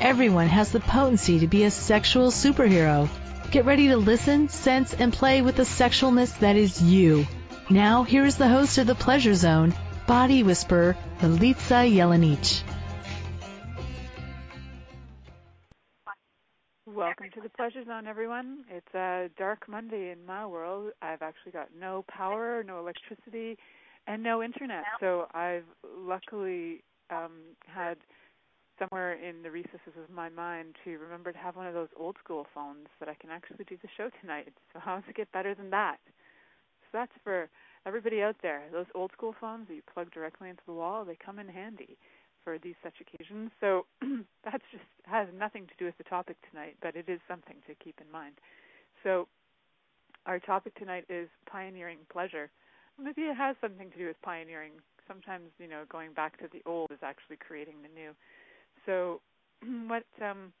[0.00, 3.06] Everyone has the potency to be a sexual superhero.
[3.50, 7.26] Get ready to listen, sense, and play with the sexualness that is you.
[7.68, 9.74] Now, here is the host of The Pleasure Zone,
[10.06, 12.62] Body Whisperer, Milica Jelenic.
[16.86, 18.64] Welcome to the Pleasure Zone, everyone.
[18.70, 20.92] It's a dark Monday in my world.
[21.02, 23.58] I've actually got no power, no electricity,
[24.06, 24.84] and no internet.
[24.98, 27.32] So I've luckily um,
[27.66, 27.98] had
[28.80, 32.16] somewhere in the recesses of my mind to remember to have one of those old
[32.24, 34.48] school phones that I can actually do the show tonight.
[34.72, 35.98] So how does it get better than that?
[36.06, 37.48] So that's for
[37.86, 38.62] everybody out there.
[38.72, 41.96] Those old school phones that you plug directly into the wall, they come in handy
[42.44, 43.50] for these such occasions.
[43.60, 43.86] So
[44.44, 47.74] that's just has nothing to do with the topic tonight, but it is something to
[47.74, 48.34] keep in mind.
[49.02, 49.28] So
[50.26, 52.50] our topic tonight is pioneering pleasure.
[53.02, 54.72] Maybe it has something to do with pioneering.
[55.08, 58.12] Sometimes, you know, going back to the old is actually creating the new.
[58.86, 59.20] So,
[59.86, 60.52] what um,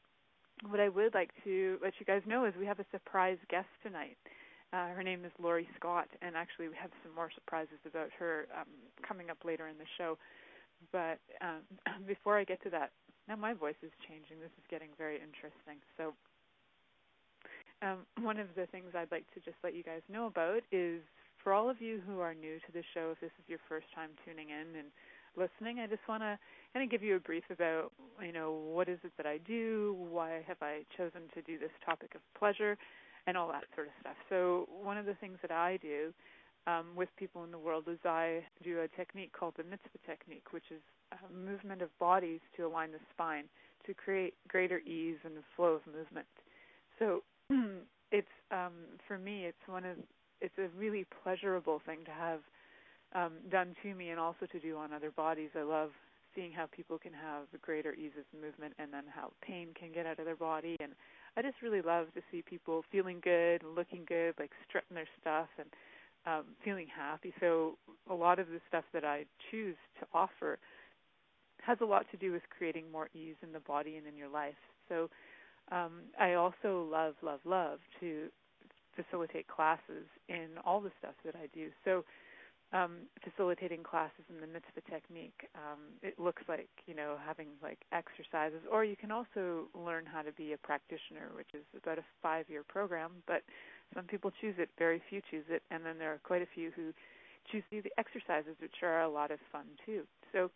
[0.68, 3.68] what I would like to let you guys know is we have a surprise guest
[3.82, 4.16] tonight.
[4.72, 8.46] Uh, her name is Lori Scott, and actually we have some more surprises about her
[8.54, 8.68] um,
[9.06, 10.18] coming up later in the show.
[10.92, 11.64] But um,
[12.06, 12.92] before I get to that,
[13.28, 14.38] now my voice is changing.
[14.38, 15.80] This is getting very interesting.
[15.96, 16.12] So,
[17.82, 21.00] um, one of the things I'd like to just let you guys know about is
[21.42, 23.86] for all of you who are new to the show, if this is your first
[23.94, 24.88] time tuning in and
[25.36, 26.38] listening, I just want to
[26.72, 27.92] kind of give you a brief about,
[28.24, 31.70] you know, what is it that I do, why have I chosen to do this
[31.84, 32.76] topic of pleasure,
[33.26, 34.16] and all that sort of stuff.
[34.28, 36.12] So one of the things that I do
[36.66, 40.52] um, with people in the world is I do a technique called the mitzvah technique,
[40.52, 40.80] which is
[41.12, 43.44] a movement of bodies to align the spine
[43.86, 46.26] to create greater ease and flow of movement.
[46.98, 47.22] So
[48.12, 48.72] it's um,
[49.06, 49.96] for me, it's one of
[50.40, 52.40] it's a really pleasurable thing to have
[53.14, 55.50] um, done to me and also to do on other bodies.
[55.56, 55.90] I love
[56.34, 60.06] seeing how people can have greater ease of movement and then how pain can get
[60.06, 60.92] out of their body and
[61.36, 65.08] I just really love to see people feeling good, and looking good, like strutting their
[65.20, 65.68] stuff and
[66.26, 67.32] um feeling happy.
[67.40, 67.78] So
[68.10, 70.58] a lot of the stuff that I choose to offer
[71.62, 74.28] has a lot to do with creating more ease in the body and in your
[74.28, 74.60] life.
[74.88, 75.08] So
[75.70, 78.28] um I also love love love to
[78.96, 81.68] facilitate classes in all the stuff that I do.
[81.84, 82.04] So
[82.72, 85.48] um, facilitating classes in the mitzvah technique.
[85.54, 90.22] Um, it looks like you know having like exercises, or you can also learn how
[90.22, 93.10] to be a practitioner, which is about a five-year program.
[93.26, 93.42] But
[93.94, 96.70] some people choose it, very few choose it, and then there are quite a few
[96.70, 96.92] who
[97.50, 100.02] choose to do the exercises, which are a lot of fun too.
[100.32, 100.50] So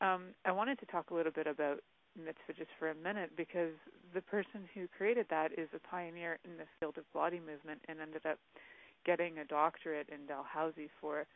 [0.00, 1.80] um, I wanted to talk a little bit about
[2.16, 3.72] mitzvah just for a minute because
[4.12, 8.00] the person who created that is a pioneer in the field of body movement and
[8.00, 8.38] ended up
[9.04, 11.26] getting a doctorate in Dalhousie for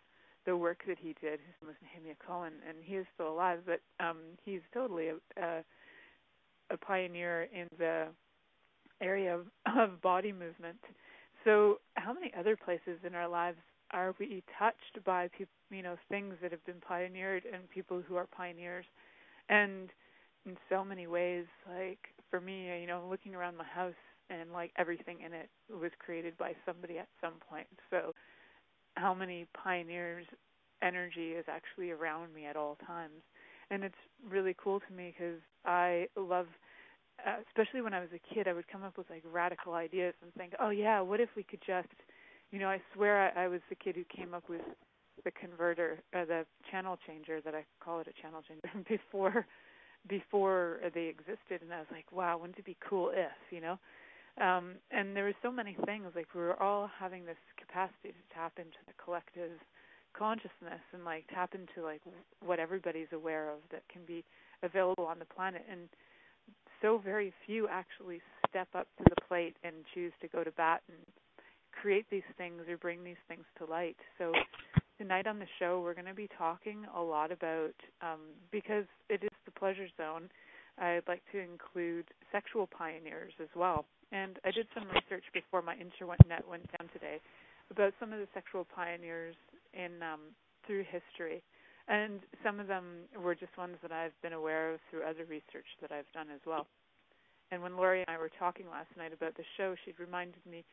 [0.48, 1.40] the work that he did.
[1.40, 4.16] His name was Nehemiah Cohen, and he is still alive, but um,
[4.46, 5.62] he's totally a, a,
[6.70, 8.06] a pioneer in the
[9.02, 10.78] area of, of body movement.
[11.44, 13.58] So, how many other places in our lives
[13.90, 18.16] are we touched by people, you know, things that have been pioneered and people who
[18.16, 18.86] are pioneers?
[19.50, 19.90] And
[20.46, 21.98] in so many ways, like
[22.30, 23.92] for me, you know, looking around my house
[24.30, 27.66] and like everything in it was created by somebody at some point.
[27.90, 28.14] So
[28.98, 30.26] how many pioneers
[30.82, 33.22] energy is actually around me at all times.
[33.70, 33.94] And it's
[34.28, 36.46] really cool to me because i love
[37.26, 40.14] uh, especially when i was a kid i would come up with like radical ideas
[40.22, 41.88] and think oh yeah what if we could just
[42.50, 44.62] you know i swear i, I was the kid who came up with
[45.24, 49.46] the converter uh, the channel changer that i call it a channel changer before
[50.08, 51.60] before they existed.
[51.62, 53.78] And i was like wow wouldn't it be cool if you know
[54.40, 58.34] um, and there were so many things like we were all having this capacity to
[58.34, 59.52] tap into the collective
[60.16, 62.00] consciousness and like tap into like
[62.44, 64.24] what everybody's aware of that can be
[64.62, 65.64] available on the planet.
[65.70, 65.88] And
[66.82, 70.82] so very few actually step up to the plate and choose to go to bat
[70.88, 70.98] and
[71.72, 73.96] create these things or bring these things to light.
[74.18, 74.32] So
[74.98, 78.18] tonight on the show we're going to be talking a lot about um,
[78.50, 80.28] because it is the pleasure zone
[80.78, 85.74] i'd like to include sexual pioneers as well and I did some research before my
[85.74, 87.20] internet went down today
[87.70, 89.36] about some of the sexual pioneers
[89.74, 90.32] in um,
[90.66, 91.42] through history,
[91.88, 95.68] and some of them were just ones that I've been aware of through other research
[95.80, 96.66] that I've done as well.
[97.50, 100.64] And when Lori and I were talking last night about the show, she'd reminded me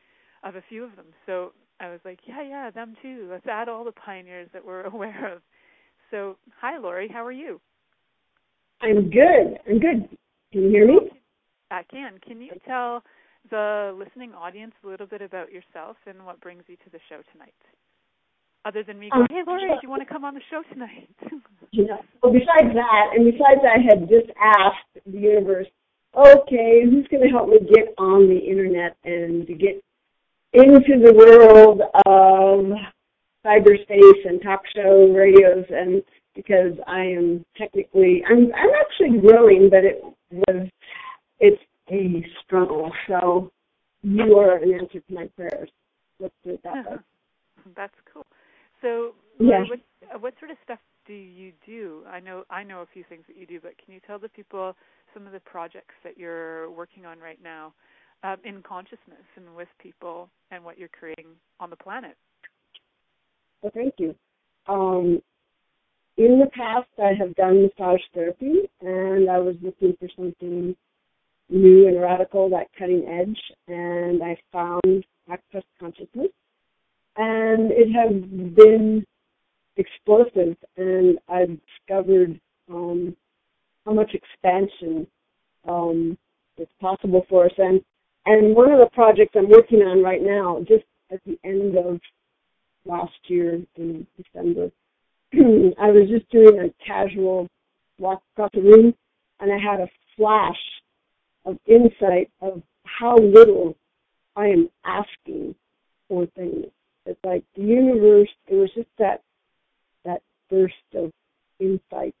[0.44, 1.06] of a few of them.
[1.24, 3.28] So I was like, yeah, yeah, them too.
[3.30, 5.42] Let's add all the pioneers that we're aware of.
[6.10, 7.08] So, hi, Lori.
[7.08, 7.60] How are you?
[8.82, 9.58] I'm good.
[9.68, 10.08] I'm good.
[10.52, 10.98] Can you hear me?
[11.70, 12.18] I can.
[12.24, 13.02] Can you tell
[13.50, 17.20] the listening audience a little bit about yourself and what brings you to the show
[17.32, 17.54] tonight?
[18.64, 20.62] Other than me going, um, hey, Lori, do you want to come on the show
[20.72, 21.08] tonight?
[21.70, 25.68] you know, well, besides that, and besides I had just asked the universe,
[26.16, 29.80] okay, who's going to help me get on the internet and to get
[30.52, 32.76] into the world of
[33.44, 36.02] cyberspace and talk show radios and
[36.34, 40.68] because I am technically I'm I'm actually growing but it was
[41.38, 42.92] it's a struggle.
[43.08, 43.50] So
[44.02, 45.70] you are an answer to my prayers.
[46.20, 46.96] Let's do it that way.
[47.76, 48.26] That's cool.
[48.82, 49.64] So yeah.
[49.68, 52.02] what what sort of stuff do you do?
[52.08, 54.28] I know I know a few things that you do, but can you tell the
[54.28, 54.74] people
[55.14, 57.72] some of the projects that you're working on right now
[58.22, 61.26] um, in consciousness and with people and what you're creating
[61.60, 62.16] on the planet?
[63.62, 64.14] Well, thank you.
[64.68, 65.20] Um,
[66.16, 70.74] in the past, I have done massage therapy, and I was looking for something
[71.48, 73.38] new and radical, that cutting edge,
[73.68, 76.30] and I found access consciousness,
[77.16, 78.12] and it has
[78.54, 79.04] been
[79.76, 82.40] explosive, and I've discovered
[82.70, 83.16] um,
[83.84, 85.06] how much expansion
[85.68, 86.18] um,
[86.58, 87.52] is possible for us.
[87.58, 87.80] And
[88.26, 92.00] and one of the projects I'm working on right now, just at the end of
[92.84, 94.70] last year in December,
[95.34, 97.48] I was just doing a casual
[97.98, 98.94] walk across the room,
[99.40, 100.56] and I had a flash
[101.46, 103.76] of insight of how little
[104.36, 105.54] I am asking
[106.08, 106.66] for things.
[107.06, 108.28] It's like the universe.
[108.48, 109.22] It was just that
[110.04, 111.12] that burst of
[111.60, 112.14] insight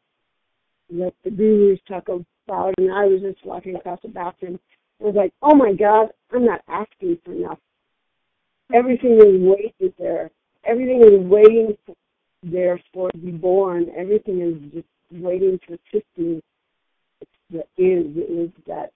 [0.90, 4.58] that the gurus talk about, and I was just walking across the bathroom.
[5.00, 7.58] I was like, oh my God, I'm not asking for enough.
[8.72, 10.30] Everything is waiting there.
[10.64, 11.94] Everything is waiting for,
[12.42, 13.88] there for to be born.
[13.96, 15.76] Everything is just waiting for
[16.16, 16.40] me.
[17.20, 18.92] It's the is, it is that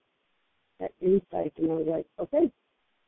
[0.81, 2.51] that insight, and I was like, okay,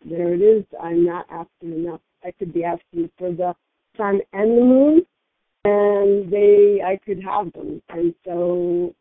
[0.06, 0.64] there it is.
[0.82, 2.02] I'm not asking enough.
[2.24, 3.54] I could be asking for the
[3.98, 5.06] sun and the moon,
[5.66, 7.82] and they, I could have them.
[7.90, 8.96] And so,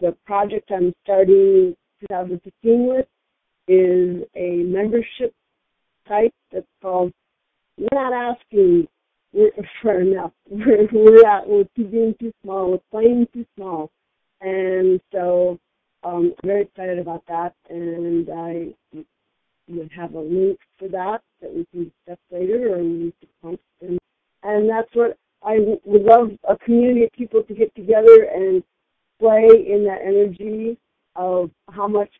[0.00, 1.74] the project I'm starting
[2.08, 3.06] 2015 with
[3.68, 5.34] is a membership
[6.08, 7.12] site that's called
[7.78, 8.86] "We're Not Asking
[9.82, 12.72] for Enough." We're we're, at, we're being too small.
[12.72, 13.90] We're playing too small,
[14.40, 15.58] and so
[16.04, 18.74] um, I'm very excited about that, and I
[19.68, 23.62] would have a link for that that we can discuss later, or we can post.
[23.80, 23.98] And,
[24.42, 28.62] and that's what I would love a community of people to get together and
[29.18, 30.78] play in that energy
[31.16, 32.10] of how much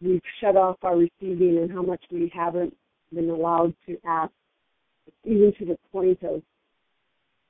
[0.00, 2.74] we've shut off our receiving and how much we haven't
[3.12, 4.32] been allowed to ask,
[5.24, 6.42] even to the point of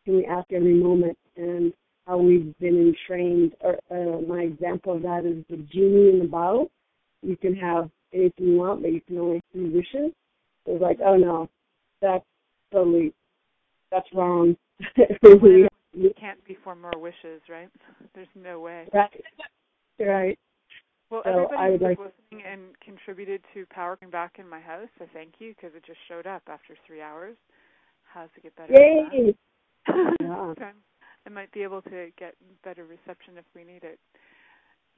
[0.04, 1.72] can we ask every moment and
[2.06, 3.54] how we've been entrained.
[3.60, 6.70] Or, uh, my example of that is the genie in the bottle.
[7.22, 10.12] You can have anything you want, but you can only three wishes.
[10.66, 11.48] It's like, oh no,
[12.00, 12.24] that's
[12.72, 13.12] totally,
[13.90, 14.56] that's wrong.
[15.22, 15.68] we,
[16.18, 17.68] can't be for more wishes, right?
[18.14, 18.88] There's no way.
[18.92, 19.24] Right.
[19.98, 20.38] Right.
[21.10, 25.04] Well, so everybody who's like listening and contributed to powering back in my house, I
[25.12, 27.36] thank you because it just showed up after three hours.
[28.12, 28.72] How's it get better?
[28.72, 29.34] Yay!
[30.20, 30.54] yeah.
[31.26, 33.98] I might be able to get better reception if we need it.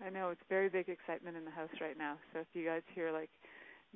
[0.04, 2.16] I know it's very big excitement in the house right now.
[2.32, 3.30] So if you guys hear like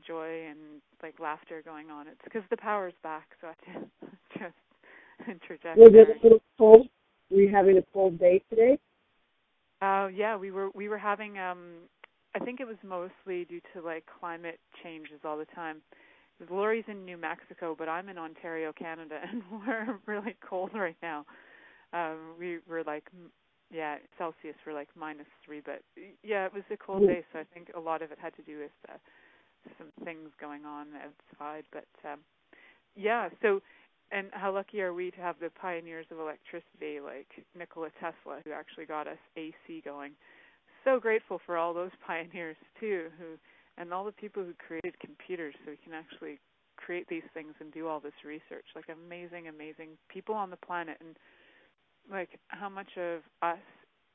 [0.06, 3.28] joy and like laughter going on, it's because the power's back.
[3.40, 5.76] So I have to just interject.
[5.76, 6.88] Was it a little cold?
[7.30, 8.78] Were you having a cold day today?
[9.82, 11.38] Uh, yeah, we were we were having.
[11.38, 11.88] um
[12.34, 15.82] I think it was mostly due to like climate changes all the time.
[16.48, 21.26] Lori's in New Mexico, but I'm in Ontario, Canada, and we're really cold right now
[21.92, 23.04] um we were like
[23.72, 25.82] yeah celsius were like minus three but
[26.22, 28.42] yeah it was a cold day so i think a lot of it had to
[28.42, 28.98] do with uh,
[29.78, 32.18] some things going on outside but um
[32.96, 33.60] yeah so
[34.12, 38.52] and how lucky are we to have the pioneers of electricity like Nikola Tesla who
[38.52, 40.12] actually got us AC going.
[40.84, 43.38] So grateful for all those pioneers too who
[43.78, 46.38] and all the people who created computers so we can actually
[46.76, 48.66] create these things and do all this research.
[48.74, 51.16] Like amazing amazing people on the planet and
[52.10, 53.58] like how much of us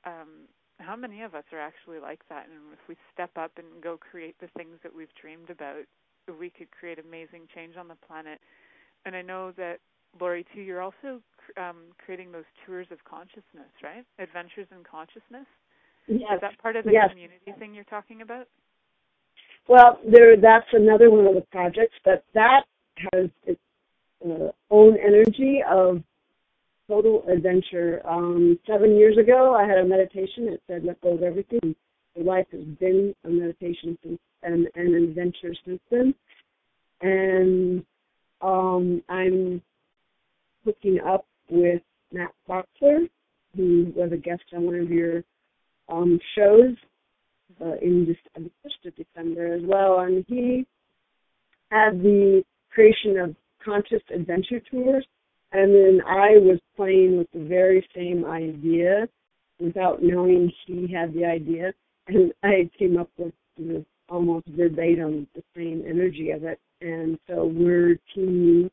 [0.06, 0.48] um
[0.80, 2.48] how many of us are actually like that?
[2.48, 5.84] And if we step up and go create the things that we've dreamed about
[6.40, 8.40] we could create amazing change on the planet.
[9.06, 9.78] And i know that
[10.20, 11.22] lori too you're also
[11.58, 14.06] um creating those tours of consciousness right?
[14.20, 15.48] Adventures in consciousness?
[16.08, 16.36] Yes.
[16.36, 17.10] is that part of the yes.
[17.10, 18.48] community thing you're talking about?
[19.68, 22.62] Well, there that's another one of the projects, but that
[23.12, 23.60] has its
[24.24, 26.04] uh, own energy of
[26.88, 28.02] total adventure.
[28.08, 31.76] Um, seven years ago, I had a meditation that said, "Let go of everything."
[32.18, 36.14] My life has been a meditation since and, an adventure since then,
[37.02, 37.86] and
[38.42, 39.62] um, I'm
[40.64, 43.08] hooking up with Matt Boxer,
[43.56, 45.24] who was a guest on one of your
[45.90, 46.76] um, shows
[47.62, 50.66] uh, in the first of December as well, and he
[51.72, 55.06] had the creation of conscious adventure tours
[55.56, 59.08] and then I was playing with the very same idea
[59.58, 61.74] without knowing she had the idea.
[62.08, 66.60] And I came up with the, almost verbatim the same energy of it.
[66.82, 68.70] And so we're teaming.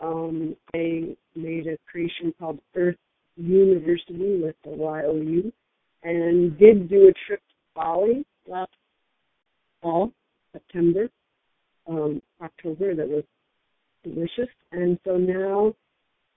[0.00, 2.96] Um, I made a creation called Earth
[3.38, 5.50] University with the YOU
[6.02, 8.70] and did do a trip to Bali last
[9.80, 10.12] fall,
[10.52, 11.08] September,
[11.88, 13.24] um, October that was
[14.04, 14.52] delicious.
[14.72, 15.74] And so now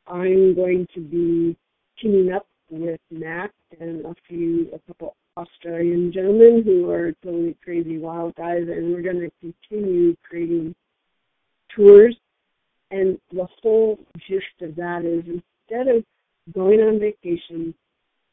[0.08, 1.58] I'm going to be
[2.00, 7.98] teaming up with Mac and a few, a couple Australian gentlemen who are totally crazy
[7.98, 10.76] wild guys, and we're going to continue creating
[11.76, 12.16] tours.
[12.92, 16.04] And the whole gist of that is instead of
[16.54, 17.74] going on vacation,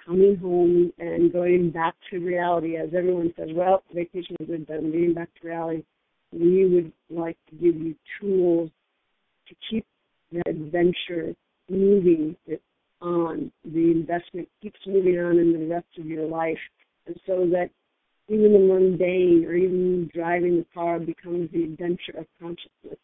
[0.05, 4.77] coming home and going back to reality, as everyone says, well, vacation is good, but
[4.77, 5.85] I'm getting back to reality.
[6.33, 8.71] We would like to give you tools
[9.49, 9.87] to keep
[10.33, 11.35] that adventure
[11.69, 12.37] moving
[13.01, 13.53] on.
[13.65, 16.59] The investment keeps moving on in the rest of your life.
[17.07, 17.71] And so that
[18.29, 22.99] even the mundane or even driving the car becomes the adventure of consciousness,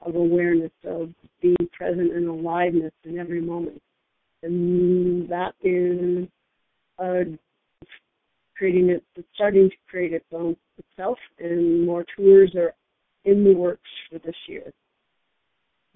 [0.00, 3.80] of awareness, of being present and aliveness in every moment.
[4.42, 6.28] And that is
[6.98, 7.30] uh,
[8.56, 9.04] creating it,
[9.34, 12.74] starting to create its own itself, and more tours are
[13.24, 14.72] in the works for this year.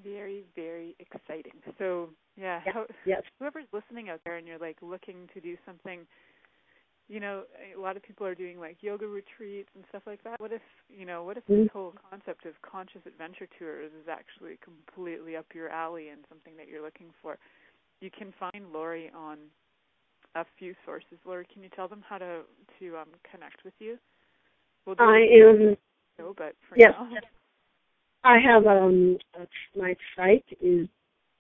[0.02, 1.52] Very, very exciting.
[1.78, 2.72] So, yeah, yeah.
[2.72, 3.22] How, yes.
[3.38, 6.06] whoever's listening out there and you're like looking to do something,
[7.08, 7.42] you know,
[7.76, 10.40] a lot of people are doing like yoga retreats and stuff like that.
[10.40, 11.62] What if, you know, what if mm-hmm.
[11.62, 16.52] this whole concept of conscious adventure tours is actually completely up your alley and something
[16.56, 17.38] that you're looking for?
[18.00, 19.38] You can find Lori on
[20.36, 21.18] a few sources.
[21.24, 22.42] Lori, can you tell them how to
[22.78, 23.98] to um, connect with you?
[24.86, 25.76] We'll I am.
[26.18, 27.08] No, but for yes, now.
[28.24, 29.18] I have um
[29.76, 30.88] my site is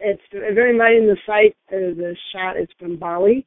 [0.00, 1.06] It's very inviting.
[1.06, 3.46] The site, uh, the shot is from Bali,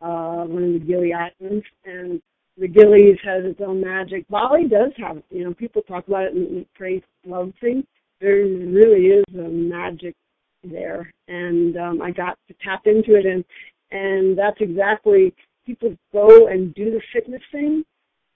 [0.00, 2.22] uh, one of the Gili Islands, and
[2.58, 4.26] the Gilis has its own magic.
[4.28, 7.84] Bali does have, you know, people talk about it and praise love thing.
[8.20, 10.14] There really is a magic
[10.62, 13.44] there, and um, I got to tap into it, and
[13.90, 15.34] and that's exactly
[15.66, 17.84] people go and do the fitness thing,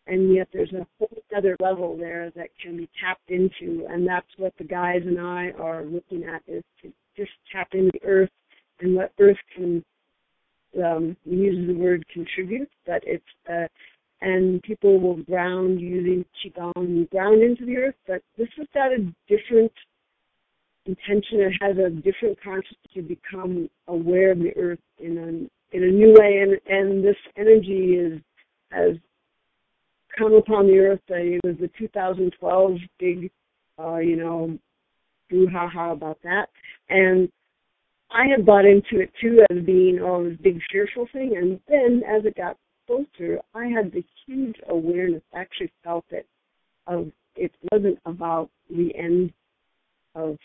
[0.06, 4.26] and yet there's a whole other level there that can be tapped into, and that's
[4.36, 8.30] what the guys and I are looking at is to just tap into the earth
[8.80, 9.84] and what earth can
[10.84, 13.66] um, use the word contribute, but it's uh,
[14.20, 17.94] and people will ground using qigong, ground into the earth.
[18.06, 18.98] But this has got a
[19.28, 19.72] different
[20.86, 21.40] intention.
[21.40, 25.90] It has a different consciousness to become aware of the earth in a in a
[25.90, 28.20] new way, and and this energy is
[28.70, 28.96] has
[30.16, 31.00] come upon the earth.
[31.10, 33.30] Uh, it was the 2012 big,
[33.78, 34.58] uh, you know,
[35.30, 36.48] brouhaha about that,
[36.88, 37.30] and
[38.10, 42.02] I had bought into it too as being oh this big fearful thing, and then
[42.08, 42.56] as it got
[42.88, 46.26] closer, I had the huge awareness, I actually felt it,
[46.86, 49.32] of it wasn't about the end
[50.14, 50.36] of,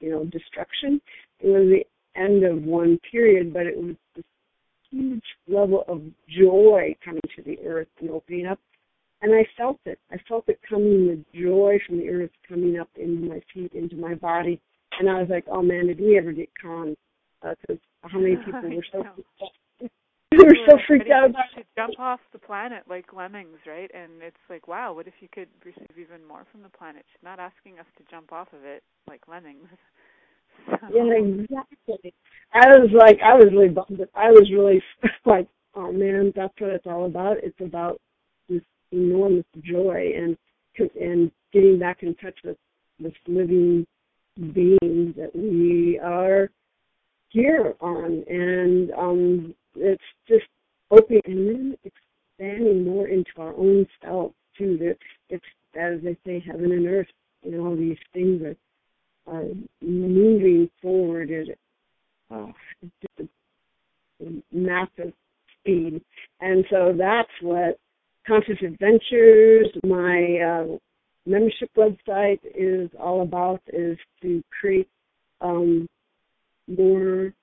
[0.00, 1.00] you know, destruction.
[1.40, 4.24] It was the end of one period, but it was this
[4.90, 8.58] huge level of joy coming to the earth and opening up.
[9.20, 9.98] And I felt it.
[10.12, 13.96] I felt it coming, the joy from the earth coming up into my feet, into
[13.96, 14.60] my body.
[14.98, 16.96] And I was like, oh man, did we ever get conned?
[17.42, 19.04] Because uh, how many people were so
[20.36, 23.90] we were so freaked out to jump off the planet like lemmings, right?
[23.94, 27.04] And it's like, wow, what if you could receive even more from the planet?
[27.10, 29.68] She's not asking us to jump off of it like lemmings.
[30.66, 30.76] So.
[30.92, 32.12] Yeah, exactly.
[32.52, 34.00] I was like, I was really bummed.
[34.16, 34.82] I was really
[35.24, 37.36] like, oh man, that's what it's all about.
[37.44, 38.00] It's about
[38.48, 40.36] this enormous joy and
[41.00, 42.56] and getting back in touch with
[42.98, 43.86] this living
[44.52, 46.50] being that we are
[47.30, 50.46] here on, and um it's just
[50.90, 54.78] opening and then expanding more into our own self too.
[55.28, 55.44] It's
[55.78, 57.06] as they say, heaven and earth,
[57.44, 58.56] and all these things are
[59.26, 59.44] are
[59.82, 61.48] moving forward at
[62.34, 62.46] uh,
[62.80, 63.30] just
[64.20, 65.12] a, a massive
[65.60, 66.00] speed.
[66.40, 67.78] And so that's what
[68.26, 70.76] Conscious Adventures, my uh,
[71.26, 74.88] membership website is all about, is to create
[75.42, 75.86] um,
[76.66, 77.34] more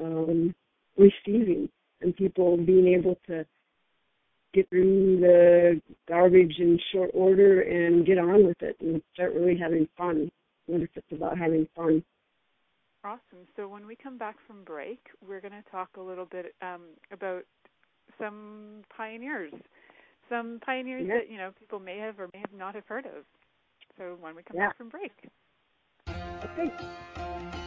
[0.00, 0.54] um,
[1.00, 1.68] receiving
[2.00, 3.44] and people being able to
[4.52, 9.56] get through the garbage in short order and get on with it and start really
[9.56, 10.30] having fun.
[10.66, 12.02] What if it's about having fun?
[13.04, 13.46] Awesome.
[13.56, 16.82] So when we come back from break, we're going to talk a little bit um,
[17.10, 17.44] about
[18.18, 19.52] some pioneers,
[20.28, 21.14] some pioneers yeah.
[21.14, 23.24] that you know people may have or may have not have heard of.
[23.96, 24.68] So when we come yeah.
[24.68, 25.12] back from break.
[26.44, 27.66] Okay.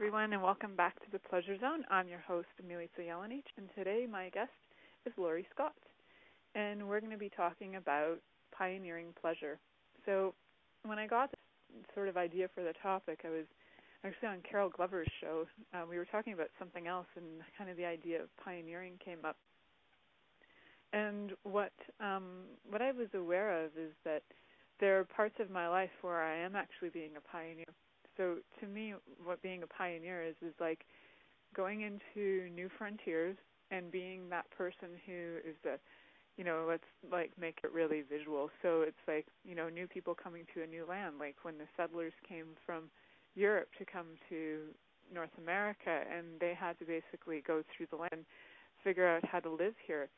[0.00, 1.84] Everyone, and welcome back to the Pleasure Zone.
[1.90, 4.48] I'm your host, Milica Jelenic, and today my guest
[5.04, 5.74] is Lori Scott,
[6.54, 8.16] and we're going to be talking about
[8.50, 9.58] pioneering pleasure.
[10.06, 10.32] So,
[10.86, 13.44] when I got this sort of idea for the topic, I was
[14.02, 15.44] actually on Carol Glover's show.
[15.74, 17.26] Uh, we were talking about something else, and
[17.58, 19.36] kind of the idea of pioneering came up.
[20.94, 24.22] And what um, what I was aware of is that
[24.80, 27.66] there are parts of my life where I am actually being a pioneer
[28.20, 28.92] so to me,
[29.24, 30.84] what being a pioneer is is like
[31.56, 33.36] going into new frontiers
[33.70, 35.78] and being that person who is the
[36.36, 38.50] you know let's like make it really visual.
[38.60, 41.14] So it's like you know new people coming to a new land.
[41.18, 42.90] Like when the settlers came from
[43.36, 44.58] europe to come to
[45.14, 48.26] north america and they had to basically go through the land
[48.82, 50.08] figure out how to live here.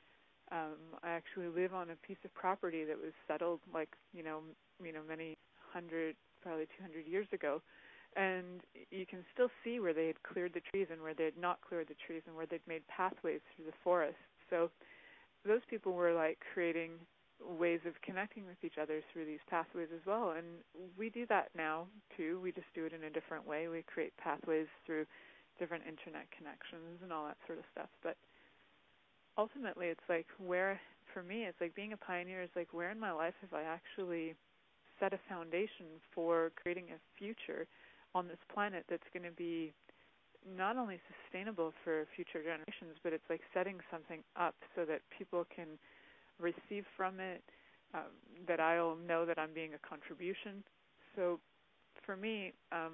[0.51, 4.41] Um i actually live on a piece of property that was settled like you know
[4.83, 5.37] you know many
[5.73, 7.63] hundred probably 200 years ago
[8.17, 11.39] and you can still see where they had cleared the trees and where they had
[11.39, 14.19] not cleared the trees and where they'd made pathways through the forest.
[14.51, 14.71] So
[15.47, 16.93] those people were like creating
[17.41, 20.35] ways of connecting with each other through these pathways as well.
[20.37, 20.63] And
[20.97, 22.39] we do that now too.
[22.43, 23.69] We just do it in a different way.
[23.69, 25.07] We create pathways through
[25.59, 27.89] different internet connections and all that sort of stuff.
[28.03, 28.17] But
[29.39, 30.81] ultimately it's like where
[31.13, 33.65] for me it's like being a pioneer is like where in my life have I
[33.65, 34.35] actually
[35.01, 37.67] set a foundation for creating a future
[38.15, 39.73] on this planet that's going to be
[40.45, 45.47] not only sustainable for future generations, but it's like setting something up so that people
[45.55, 45.79] can
[46.41, 47.43] receive from it,
[47.95, 48.11] um,
[48.49, 50.65] that I'll know that I'm being a contribution.
[51.15, 51.39] So
[52.05, 52.93] for me, um,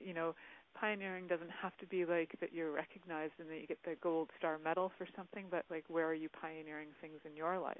[0.00, 0.34] you know,
[0.74, 4.30] pioneering doesn't have to be like that you're recognized and that you get the gold
[4.38, 7.76] star medal for something, but like where are you pioneering things in your life?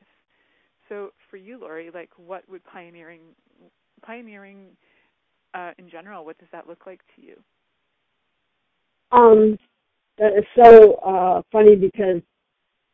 [0.88, 3.20] So for you, Lori, like what would pioneering
[4.04, 4.76] pioneering
[5.54, 7.36] uh, in general, what does that look like to you?
[9.10, 9.58] Um,
[10.18, 12.22] that is so uh, funny because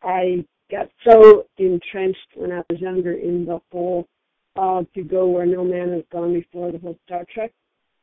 [0.02, 4.06] I got so entrenched when I was younger in the whole
[4.56, 7.52] uh, to go where no man has gone before, the whole Star Trek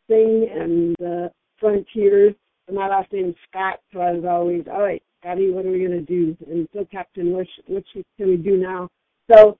[0.08, 2.34] thing and the frontiers.
[2.68, 5.72] And my last name is Scott, so I was always, all right, Scotty, what are
[5.72, 6.36] we going to do?
[6.50, 8.89] And so, Captain, what, what can we do now?
[9.32, 9.58] So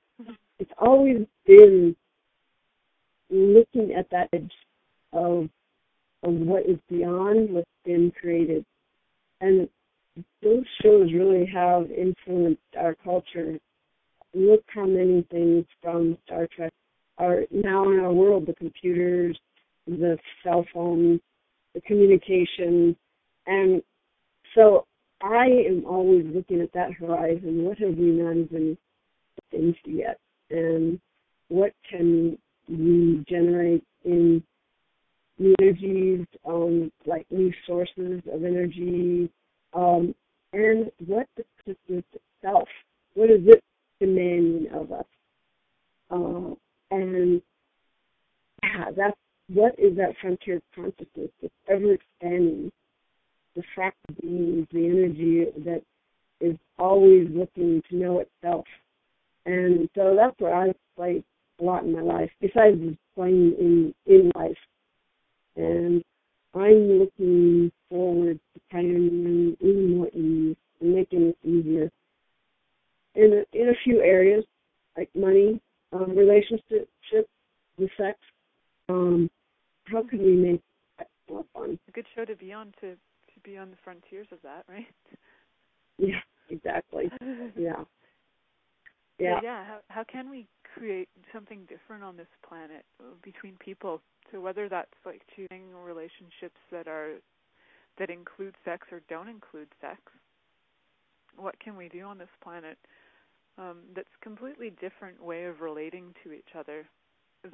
[0.60, 1.96] it's always been
[3.30, 4.30] looking at that
[5.16, 5.50] of,
[6.24, 8.66] of what is beyond what's been created.
[9.42, 9.68] And
[10.42, 13.58] those shows really have influenced our culture.
[14.34, 16.72] Look how many things from Star Trek
[17.18, 19.38] are now in our world the computers,
[19.88, 21.22] the cell phones,
[21.74, 22.96] the communication.
[23.48, 23.82] And
[24.54, 24.86] so
[25.22, 27.64] I am always looking at that horizon.
[27.64, 28.78] What have we not even
[29.52, 30.20] into yet?
[30.50, 31.00] And
[31.48, 34.44] what can we generate in
[35.38, 39.30] new energies, um, like new sources of energy,
[39.74, 40.16] um,
[40.54, 42.68] and what the consciousness itself,
[43.14, 43.64] what is it
[44.00, 45.06] demanding of us?
[46.10, 46.56] Uh,
[46.92, 47.42] and
[48.64, 49.18] yeah, that's
[49.48, 52.72] what is that frontier consciousness that's ever expanding,
[53.56, 55.82] the fractal beings, the energy that
[56.42, 58.66] is always looking to know itself.
[59.46, 61.24] And so that's where I play
[61.60, 62.78] a lot in my life, besides
[63.16, 64.58] playing in in life.
[65.56, 66.04] And
[66.54, 71.92] I'm looking forward to pioneering even more ease and making it easier
[73.16, 74.44] in a, in a few areas
[74.98, 75.62] like money,
[75.94, 76.90] um, relationships,
[77.78, 78.18] with sex.
[78.88, 79.30] Um,
[79.86, 80.62] how can we make
[80.98, 81.78] that more fun?
[81.88, 84.88] A good show to be on to to be on the frontiers of that, right?
[85.98, 87.10] Yeah, exactly.
[87.58, 87.84] yeah.
[89.20, 89.40] Yeah.
[89.44, 89.66] yeah.
[89.66, 92.84] How how can we create something different on this planet
[93.24, 97.16] between people so whether that's like choosing relationships that are
[97.98, 100.00] that include sex or don't include sex,
[101.38, 102.78] what can we do on this planet
[103.58, 106.86] um, that's completely different way of relating to each other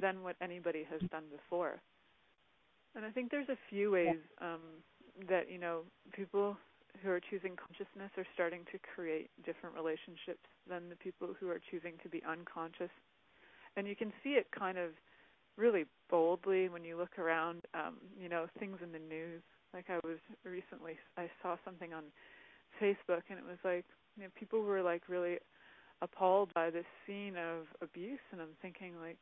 [0.00, 1.80] than what anybody has done before?
[2.96, 4.82] And I think there's a few ways um,
[5.28, 5.82] that you know
[6.12, 6.56] people
[7.02, 11.60] who are choosing consciousness are starting to create different relationships than the people who are
[11.70, 12.90] choosing to be unconscious.
[13.76, 14.90] And you can see it kind of
[15.56, 19.42] really boldly when you look around, um, you know, things in the news.
[19.74, 22.04] Like I was recently, I saw something on
[22.80, 23.84] Facebook, and it was like,
[24.16, 25.38] you know, people were like really
[26.02, 29.18] appalled by this scene of abuse, and I'm thinking like,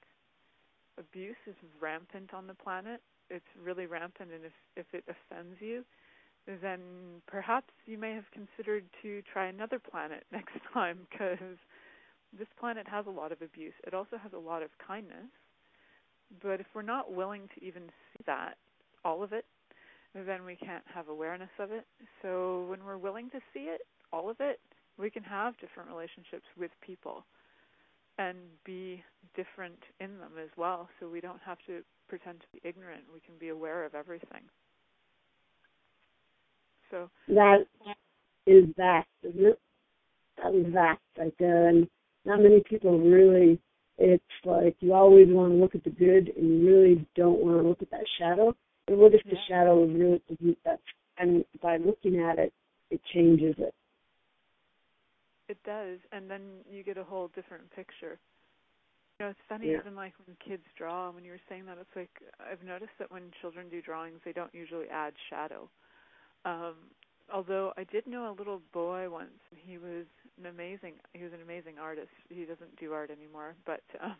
[0.98, 3.00] abuse is rampant on the planet.
[3.28, 5.84] It's really rampant, and if if it offends you,
[6.62, 6.80] then
[7.26, 11.56] perhaps you may have considered to try another planet next time, because
[12.38, 13.74] this planet has a lot of abuse.
[13.86, 15.30] It also has a lot of kindness
[16.42, 18.54] but if we're not willing to even see that,
[19.04, 19.44] all of it,
[20.14, 21.86] then we can't have awareness of it.
[22.22, 24.60] So when we're willing to see it, all of it,
[24.98, 27.24] we can have different relationships with people
[28.18, 29.02] and be
[29.34, 30.88] different in them as well.
[30.98, 33.02] So we don't have to pretend to be ignorant.
[33.12, 34.42] We can be aware of everything.
[36.90, 37.66] So that
[38.46, 39.60] is vast, isn't it?
[40.42, 41.00] That is vast.
[41.16, 41.86] Like, uh,
[42.24, 43.60] not many people really
[43.98, 47.62] it's like you always want to look at the good and you really don't want
[47.62, 48.56] to look at that shadow.
[48.88, 50.80] And what if the shadow is really the that
[51.18, 52.52] and by looking at it
[52.90, 53.74] it changes it.
[55.48, 58.18] It does, and then you get a whole different picture.
[59.18, 59.78] You know, it's funny yeah.
[59.80, 61.10] even like when kids draw.
[61.10, 64.32] When you were saying that, it's like I've noticed that when children do drawings, they
[64.32, 65.68] don't usually add shadow.
[66.44, 66.74] Um,
[67.32, 70.06] although I did know a little boy once, and he was
[70.38, 72.12] an amazing he was an amazing artist.
[72.28, 74.16] He doesn't do art anymore, but um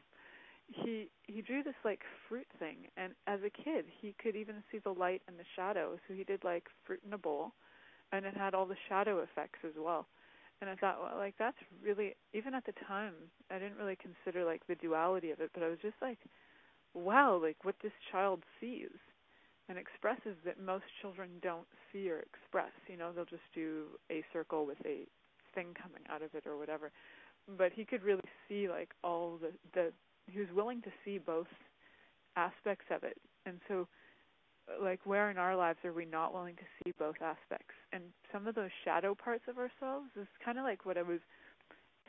[0.67, 4.79] he he drew this like fruit thing and as a kid he could even see
[4.79, 5.99] the light and the shadow.
[6.07, 7.53] So he did like fruit in a bowl
[8.13, 10.07] and it had all the shadow effects as well.
[10.61, 13.15] And I thought, well, like that's really even at the time
[13.51, 16.19] I didn't really consider like the duality of it, but I was just like,
[16.95, 18.91] wow, like what this child sees
[19.69, 22.73] and expresses that most children don't see or express.
[22.89, 25.07] You know, they'll just do a circle with a
[25.55, 26.91] thing coming out of it or whatever.
[27.59, 29.93] But he could really see like all the the
[30.31, 31.49] he was willing to see both
[32.37, 33.17] aspects of it.
[33.47, 33.89] And so
[34.81, 37.75] like where in our lives are we not willing to see both aspects?
[37.93, 41.21] And some of those shadow parts of ourselves is kind of like what I was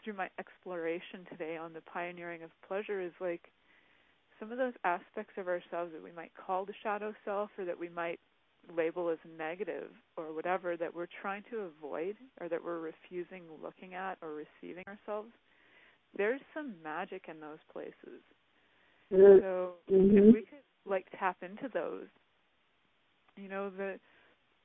[0.04, 3.52] through my exploration today on the pioneering of pleasure is like
[4.40, 7.80] some of those aspects of ourselves that we might call the shadow self or that
[7.80, 8.20] we might
[8.76, 13.94] label as negative or whatever that we're trying to avoid or that we're refusing looking
[13.94, 15.30] at or receiving ourselves,
[16.18, 18.22] there's some magic in those places.
[19.10, 20.18] So mm-hmm.
[20.18, 22.08] if we could like tap into those,
[23.36, 24.00] you know, the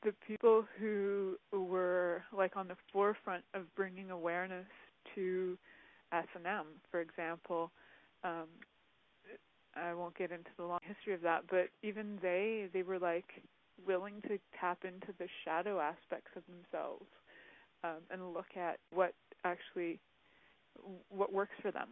[0.05, 4.67] the people who were like on the forefront of bringing awareness
[5.15, 5.59] to
[6.13, 7.73] S&M, for example,
[8.23, 8.45] um,
[9.75, 13.43] I won't get into the long history of that, but even they they were like
[13.85, 17.07] willing to tap into the shadow aspects of themselves
[17.85, 20.01] um, and look at what actually
[21.09, 21.89] what works for them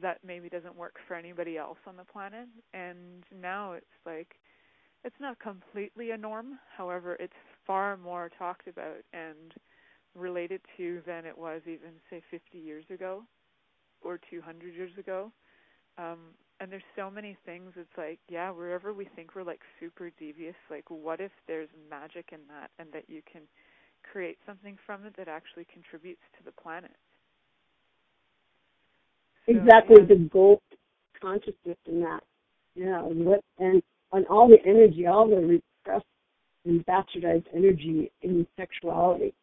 [0.00, 2.48] that maybe doesn't work for anybody else on the planet.
[2.72, 4.36] And now it's like
[5.04, 6.58] it's not completely a norm.
[6.76, 7.32] However, it's
[7.66, 9.52] far more talked about and
[10.14, 13.22] related to than it was even say 50 years ago
[14.02, 15.30] or 200 years ago.
[15.98, 17.72] Um, and there's so many things.
[17.76, 22.30] It's like, yeah, wherever we think we're like super devious, like what if there's magic
[22.32, 23.42] in that, and that you can
[24.12, 26.92] create something from it that actually contributes to the planet.
[29.46, 30.08] So, exactly yeah.
[30.08, 30.62] the goal
[31.20, 32.20] consciousness in that.
[32.74, 36.04] Yeah, what and on all the energy, all the repressed
[36.64, 39.34] and bastardized energy in sexuality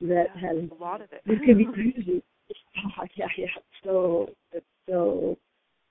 [0.00, 1.22] that yeah, has a lot of it.
[1.26, 2.22] you could be using.
[2.98, 3.46] Oh, yeah, yeah.
[3.84, 5.38] So it's so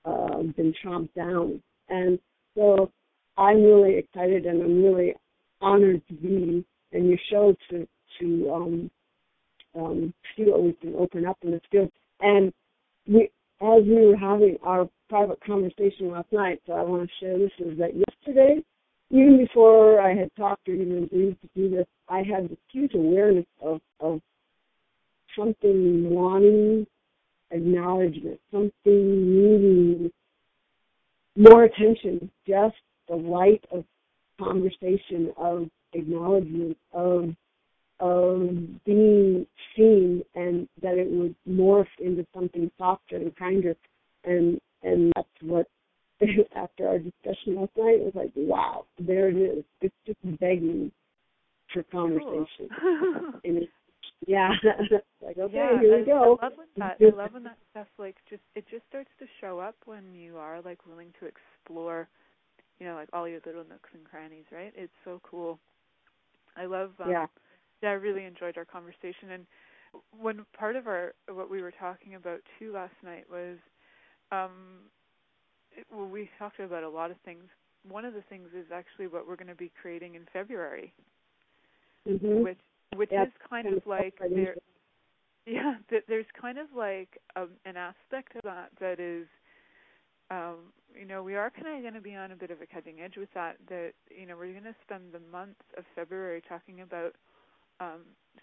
[0.04, 1.62] uh, been chomped down.
[1.88, 2.18] And
[2.54, 2.90] so
[3.36, 5.14] I'm really excited and I'm really
[5.60, 7.86] honored to be in your show to
[8.18, 8.90] to um,
[9.74, 11.90] um, see what we can open up in this field.
[12.20, 12.52] And
[13.06, 17.38] we, as we were having our private conversation last night, so I want to share
[17.38, 18.62] this is that yesterday,
[19.10, 22.94] even before I had talked or even agreed to do this, I had this huge
[22.94, 24.20] awareness of, of
[25.36, 26.86] something wanting
[27.50, 30.10] acknowledgement, something needing
[31.36, 32.76] more attention, just
[33.08, 33.84] the light of
[34.38, 37.30] conversation, of acknowledgement, of
[38.00, 38.48] of
[38.86, 43.74] being seen and that it would morph into something softer and kinder.
[44.24, 45.66] And and that's what
[46.56, 49.64] after our discussion last night it was like wow there it is.
[49.80, 50.90] It's just begging
[51.72, 52.68] for conversation.
[52.80, 53.32] Cool.
[53.44, 53.72] and it's
[54.26, 54.50] yeah.
[55.22, 56.38] like okay, yeah, here we go.
[56.40, 56.96] I love when that.
[57.00, 60.36] I love when that stuff like just it just starts to show up when you
[60.36, 62.08] are like willing to explore,
[62.78, 64.72] you know, like all your little nooks and crannies, right?
[64.76, 65.58] It's so cool.
[66.56, 66.90] I love.
[67.02, 67.26] Um, yeah.
[67.82, 69.46] Yeah, I really enjoyed our conversation, and
[70.20, 73.56] when part of our what we were talking about too last night was,
[74.30, 74.80] um,
[75.72, 77.44] it, well, we talked about a lot of things.
[77.88, 80.92] One of the things is actually what we're going to be creating in February,
[82.06, 82.42] mm-hmm.
[82.42, 82.58] which
[82.96, 84.56] which is kind of like there
[85.46, 85.74] yeah
[86.08, 89.26] there's kind of like um, an aspect of that that is
[90.30, 92.66] um you know we are kind of going to be on a bit of a
[92.66, 96.42] cutting edge with that that you know we're going to spend the month of february
[96.48, 97.14] talking about
[97.80, 98.02] um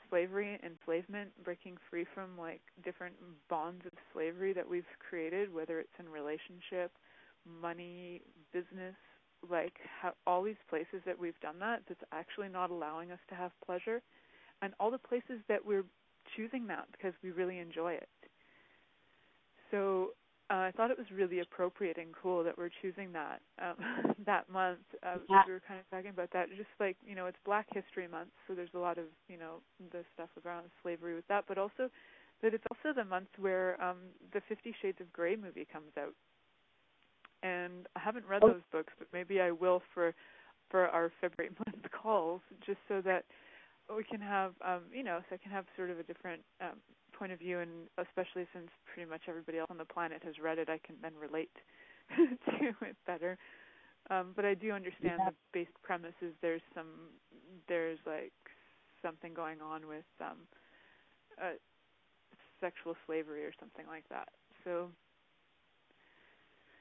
[0.10, 3.16] slavery enslavement breaking free from like different
[3.50, 6.92] bonds of slavery that we've created whether it's in relationship
[7.62, 8.22] money
[8.54, 8.96] business
[9.50, 13.36] like how all these places that we've done that that's actually not allowing us to
[13.36, 14.02] have pleasure
[14.62, 15.86] and all the places that we're
[16.36, 18.10] choosing that because we really enjoy it.
[19.72, 20.12] So
[20.50, 24.50] uh, I thought it was really appropriate and cool that we're choosing that um, that
[24.50, 24.80] month.
[25.04, 25.44] Uh, yeah.
[25.46, 28.30] We were kind of talking about that, just like you know, it's Black History Month,
[28.48, 29.58] so there's a lot of you know
[29.92, 31.90] the stuff around slavery with that, but also
[32.42, 33.98] that it's also the month where um,
[34.34, 36.14] the Fifty Shades of Grey movie comes out.
[37.44, 38.50] And I haven't read oh.
[38.50, 40.14] those books, but maybe I will for
[40.72, 43.26] for our February month calls, just so that
[43.96, 46.78] we can have um, you know, so I can have sort of a different um,
[47.18, 50.58] point of view, and especially since pretty much everybody else on the planet has read
[50.58, 51.52] it, I can then relate
[52.16, 53.38] to it better.
[54.10, 55.30] Um, but I do understand yeah.
[55.30, 57.12] the basic premise is there's some
[57.68, 58.34] there's like
[59.02, 60.38] something going on with um,
[61.42, 61.58] uh,
[62.62, 64.30] sexual slavery or something like that.
[64.64, 64.90] So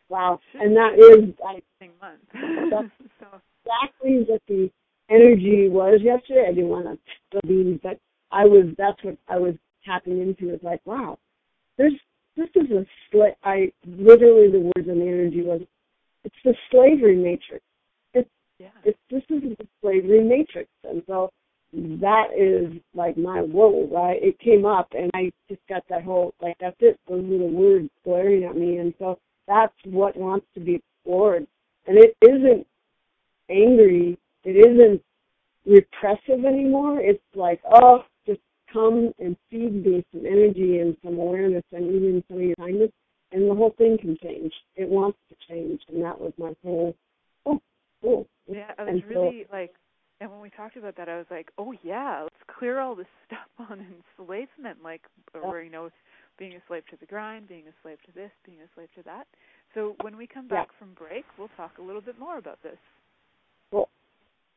[0.09, 1.61] wow, and that is I
[2.01, 2.71] month.
[2.71, 3.40] that's so.
[3.64, 4.71] exactly what the
[5.11, 6.47] energy was yesterday.
[6.49, 7.01] I didn't want
[7.33, 7.99] to beans, but
[8.31, 8.66] I was.
[8.77, 10.53] That's what I was tapping into.
[10.53, 11.19] It's like, wow,
[11.79, 11.95] there's
[12.37, 15.62] this is a sla- I literally the words and the energy was,
[16.25, 17.64] it's the slavery matrix.
[18.14, 18.69] It's yeah.
[18.85, 21.31] it's this is the slavery matrix, and so
[21.73, 24.23] that is like my whoa, right?
[24.23, 26.99] It came up, and I just got that whole like that's it.
[27.09, 31.47] Those are the words glaring at me, and so that's what wants to be explored,
[31.87, 32.66] and it isn't
[33.49, 35.02] angry it isn't
[35.66, 37.00] repressive anymore.
[37.00, 38.40] It's like, oh, just
[38.72, 42.92] come and feed me some energy and some awareness and even some of your kindness,
[43.32, 44.52] and the whole thing can change.
[44.76, 46.94] It wants to change, and that was my whole.
[47.44, 47.61] Oh,
[48.00, 48.28] cool.
[48.46, 49.74] Yeah, I was really so, like,
[50.20, 53.06] and when we talked about that, I was like, oh yeah, let's clear all this
[53.26, 53.85] stuff on
[54.18, 55.90] enslavement, like where you know,
[56.38, 59.02] being a slave to the grind, being a slave to this, being a slave to
[59.02, 59.26] that.
[59.74, 60.78] So when we come back yeah.
[60.78, 62.78] from break, we'll talk a little bit more about this.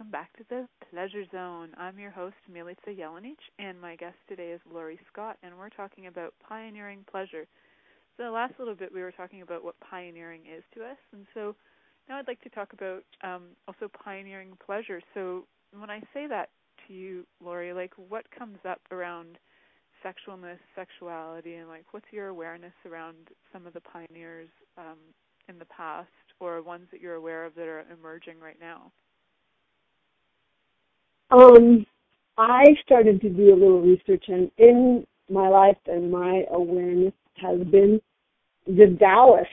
[0.00, 1.72] Welcome back to the Pleasure Zone.
[1.76, 6.06] I'm your host, Milica Jelenic, and my guest today is Lori Scott, and we're talking
[6.06, 7.44] about pioneering pleasure.
[8.16, 11.26] So, the last little bit we were talking about what pioneering is to us, and
[11.34, 11.54] so
[12.08, 15.02] now I'd like to talk about um, also pioneering pleasure.
[15.12, 15.44] So,
[15.78, 16.48] when I say that
[16.88, 19.36] to you, Lori, like what comes up around
[20.02, 23.16] sexualness, sexuality, and like what's your awareness around
[23.52, 24.96] some of the pioneers um,
[25.50, 26.08] in the past
[26.40, 28.90] or ones that you're aware of that are emerging right now?
[31.30, 31.86] Um,
[32.36, 37.58] I started to do a little research, and in my life and my awareness has
[37.58, 38.00] been
[38.66, 39.52] the Taoists.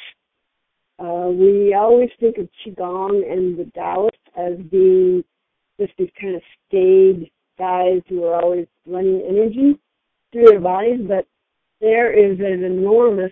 [1.00, 5.24] Uh, we always think of Qigong and the Taoists as being
[5.80, 9.80] just these kind of staid guys who are always running energy
[10.32, 11.26] through their bodies, but
[11.80, 13.32] there is an enormous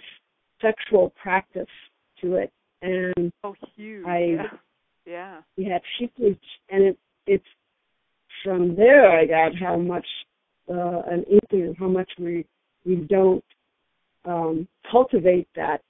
[0.62, 1.66] sexual practice
[2.22, 2.52] to it.
[2.82, 4.06] And oh, huge!
[4.06, 4.38] I,
[5.06, 5.74] yeah, yeah.
[5.74, 7.46] Have sheep and it, it's
[8.46, 10.06] from there I got how much
[10.70, 12.46] uh, an inkling how much we
[12.86, 13.44] we don't
[14.24, 15.82] um, cultivate that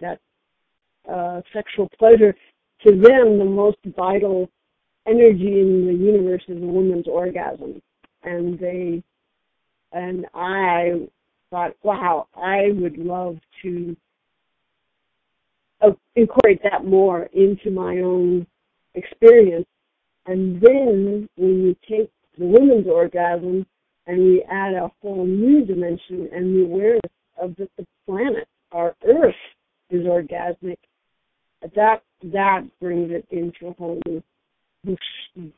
[0.00, 0.18] that
[1.10, 2.34] uh, sexual pleasure.
[2.86, 4.50] To them, the most vital
[5.06, 7.80] energy in the universe is a woman's orgasm,
[8.24, 9.02] and they
[9.92, 11.06] and I
[11.50, 13.96] thought, wow, I would love to
[15.80, 18.46] uh, incorporate that more into my own
[18.94, 19.66] experience
[20.26, 23.66] and then when you take the women's orgasm
[24.06, 27.00] and we add a whole new dimension and the awareness
[27.40, 29.34] of that the planet, our Earth,
[29.90, 30.78] is orgasmic,
[31.76, 34.22] that that brings it into a whole new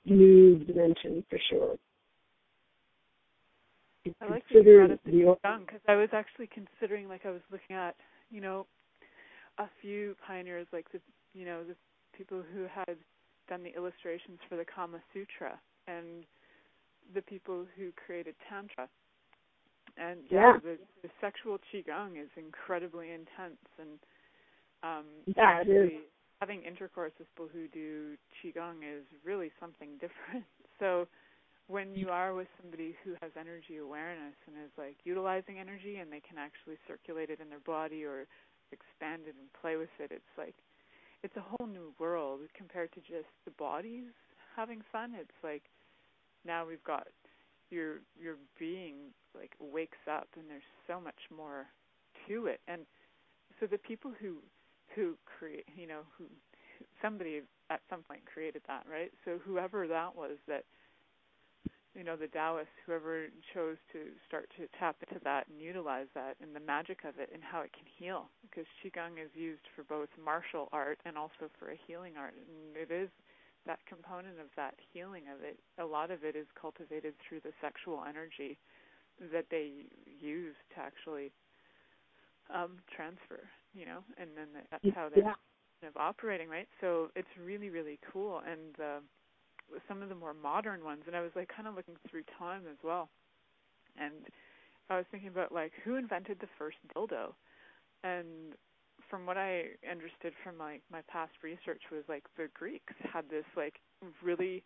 [0.04, 1.76] new dimension for sure.
[4.20, 7.30] I like that you brought up the young because I was actually considering, like I
[7.30, 7.96] was looking at,
[8.30, 8.66] you know,
[9.58, 11.00] a few pioneers, like the,
[11.32, 11.74] you know, the
[12.16, 12.96] people who had
[13.48, 16.24] done the illustrations for the Kama Sutra and
[17.14, 18.88] the people who created Tantra.
[19.96, 20.58] And yeah, yeah.
[20.62, 23.98] The, the sexual qigong is incredibly intense and
[24.82, 25.04] um
[25.36, 25.90] yeah, it is.
[26.40, 30.44] having intercourse with people who do qigong is really something different.
[30.80, 31.06] So
[31.68, 36.12] when you are with somebody who has energy awareness and is like utilizing energy and
[36.12, 38.26] they can actually circulate it in their body or
[38.72, 40.54] expand it and play with it, it's like
[41.24, 44.12] it's a whole new world compared to just the bodies
[44.54, 45.14] having fun.
[45.18, 45.62] It's like
[46.44, 47.08] now we've got
[47.70, 51.64] your your being like wakes up and there's so much more
[52.28, 52.60] to it.
[52.68, 52.82] And
[53.58, 54.36] so the people who
[54.94, 56.26] who create you know, who
[57.00, 59.10] somebody at some point created that, right?
[59.24, 60.64] So whoever that was that
[61.94, 66.34] you know, the Taoists, whoever chose to start to tap into that and utilize that
[66.42, 68.26] and the magic of it and how it can heal.
[68.42, 72.34] Because Qigong is used for both martial art and also for a healing art.
[72.34, 73.08] And it is
[73.66, 77.52] that component of that healing of it, a lot of it is cultivated through the
[77.60, 78.58] sexual energy
[79.32, 79.86] that they
[80.20, 81.30] use to actually
[82.52, 85.38] um, transfer, you know, and then that's how they're yeah.
[85.80, 86.68] kind of operating, right?
[86.80, 88.42] So it's really, really cool.
[88.44, 89.00] And uh,
[89.88, 92.62] some of the more modern ones, and I was like kind of looking through time
[92.70, 93.08] as well,
[93.98, 94.14] and
[94.90, 97.32] I was thinking about like who invented the first dildo,
[98.02, 98.54] and
[99.10, 103.44] from what I understood from my my past research was like the Greeks had this
[103.56, 103.74] like
[104.22, 104.62] really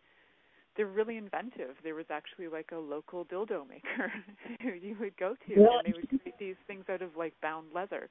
[0.76, 1.74] they're really inventive.
[1.82, 4.12] There was actually like a local dildo maker
[4.62, 5.66] who you would go to yeah.
[5.84, 8.08] and they would create these things out of like bound leather.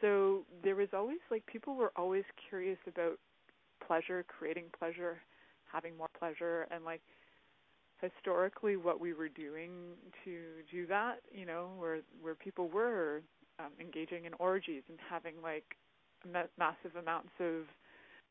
[0.00, 3.18] So there was always like people were always curious about
[3.86, 5.18] pleasure, creating pleasure,
[5.72, 7.02] having more pleasure and like
[8.00, 9.70] historically what we were doing
[10.24, 10.40] to
[10.70, 13.22] do that, you know, where where people were
[13.58, 15.76] um, engaging in orgies and having like
[16.30, 17.64] ma- massive amounts of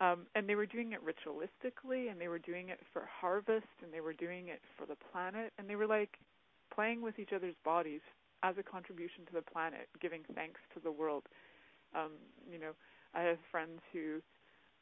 [0.02, 3.94] um, and they were doing it ritualistically and they were doing it for harvest and
[3.94, 6.18] they were doing it for the planet and they were like
[6.74, 8.02] playing with each other's bodies
[8.44, 11.24] as a contribution to the planet, giving thanks to the world.
[11.94, 12.12] Um,
[12.50, 12.72] you know,
[13.14, 14.22] I have friends who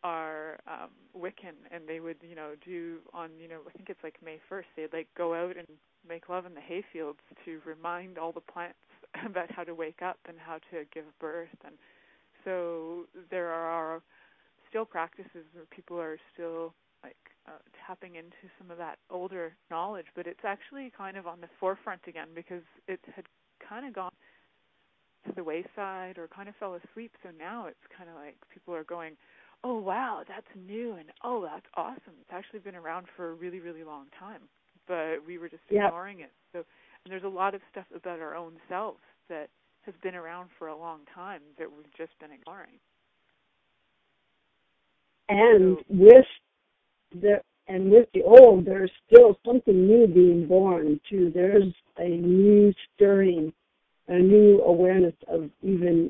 [0.03, 4.03] are um Wiccan and they would, you know, do on, you know, I think it's
[4.03, 5.67] like May 1st, they'd like go out and
[6.07, 8.77] make love in the hayfields to remind all the plants
[9.25, 11.75] about how to wake up and how to give birth and
[12.43, 14.01] so there are
[14.69, 16.73] still practices where people are still
[17.03, 17.17] like
[17.47, 21.47] uh, tapping into some of that older knowledge, but it's actually kind of on the
[21.59, 23.25] forefront again because it had
[23.67, 24.11] kind of gone
[25.27, 27.11] to the wayside or kind of fell asleep.
[27.23, 29.13] So now it's kind of like people are going,
[29.63, 32.13] oh wow, that's new and oh that's awesome.
[32.21, 34.41] It's actually been around for a really really long time,
[34.87, 36.31] but we were just ignoring it.
[36.53, 38.99] So and there's a lot of stuff about our own selves
[39.29, 39.49] that
[39.85, 42.73] has been around for a long time that we've just been ignoring.
[45.29, 46.25] And so, with
[47.21, 51.31] the and with the old, there's still something new being born too.
[51.33, 53.51] There's a new stirring,
[54.07, 56.09] a new awareness of even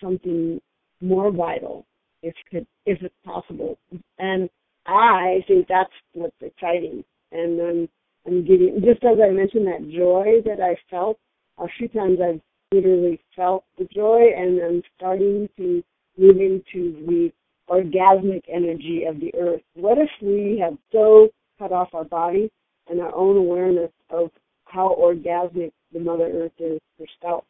[0.00, 0.60] something
[1.00, 1.86] more vital
[2.22, 3.78] if it, if it's possible.
[4.18, 4.48] And
[4.86, 7.04] I think that's what's exciting.
[7.32, 7.88] And I'm
[8.26, 11.18] I'm getting just as I mentioned that joy that I felt
[11.58, 12.40] a few times I've
[12.72, 15.82] literally felt the joy and I'm starting to
[16.18, 17.32] move into the
[17.68, 19.62] orgasmic energy of the earth.
[19.74, 22.50] What if we have so cut off our body
[22.88, 24.30] and our own awareness of
[24.64, 27.44] how orgasmic the Mother Earth is herself?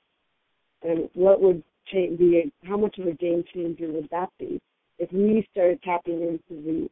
[0.83, 1.63] And what would
[1.93, 4.61] change be how much of a game changer would that be
[4.99, 6.89] if we started tapping into the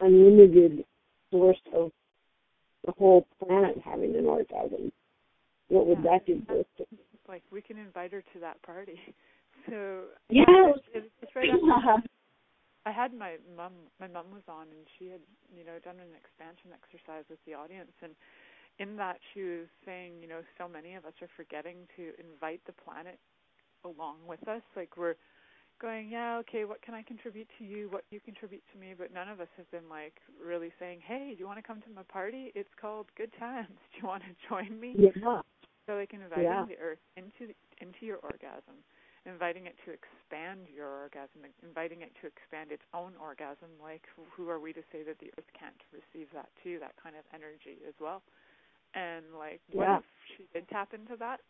[0.00, 0.84] unlimited
[1.30, 1.90] source of
[2.84, 4.92] the whole planet having an orgasm?
[5.68, 6.86] What would yeah, that do to?
[7.28, 9.00] Like we can invite her to that party.
[9.70, 12.02] So yeah, it's, it's right after.
[12.86, 13.70] I had my mom.
[14.00, 15.22] My mom was on, and she had,
[15.54, 18.10] you know, done an expansion exercise with the audience, and
[18.78, 22.60] in that she was saying, you know, so many of us are forgetting to invite
[22.66, 23.18] the planet
[23.84, 24.62] along with us.
[24.76, 25.14] Like we're
[25.80, 27.88] going, yeah, okay, what can I contribute to you?
[27.90, 28.94] What you contribute to me?
[28.96, 31.82] But none of us have been like really saying, hey, do you want to come
[31.82, 32.52] to my party?
[32.54, 33.74] It's called Good Times.
[33.92, 34.94] Do you want to join me?
[34.96, 35.10] Yeah.
[35.86, 36.64] So like inviting yeah.
[36.64, 38.78] the earth into the, into your orgasm,
[39.26, 43.74] inviting it to expand your orgasm, inviting it to expand its own orgasm.
[43.82, 46.78] Like who are we to say that the earth can't receive that too?
[46.78, 48.22] That kind of energy as well.
[48.94, 49.98] And like, what yeah.
[49.98, 50.04] if
[50.36, 51.40] she did tap into that?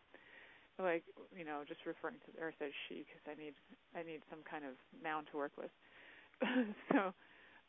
[0.78, 1.04] Like
[1.36, 3.54] you know just referring to earth as she because I need
[3.96, 5.70] I need some kind of noun to work with.
[6.92, 7.12] so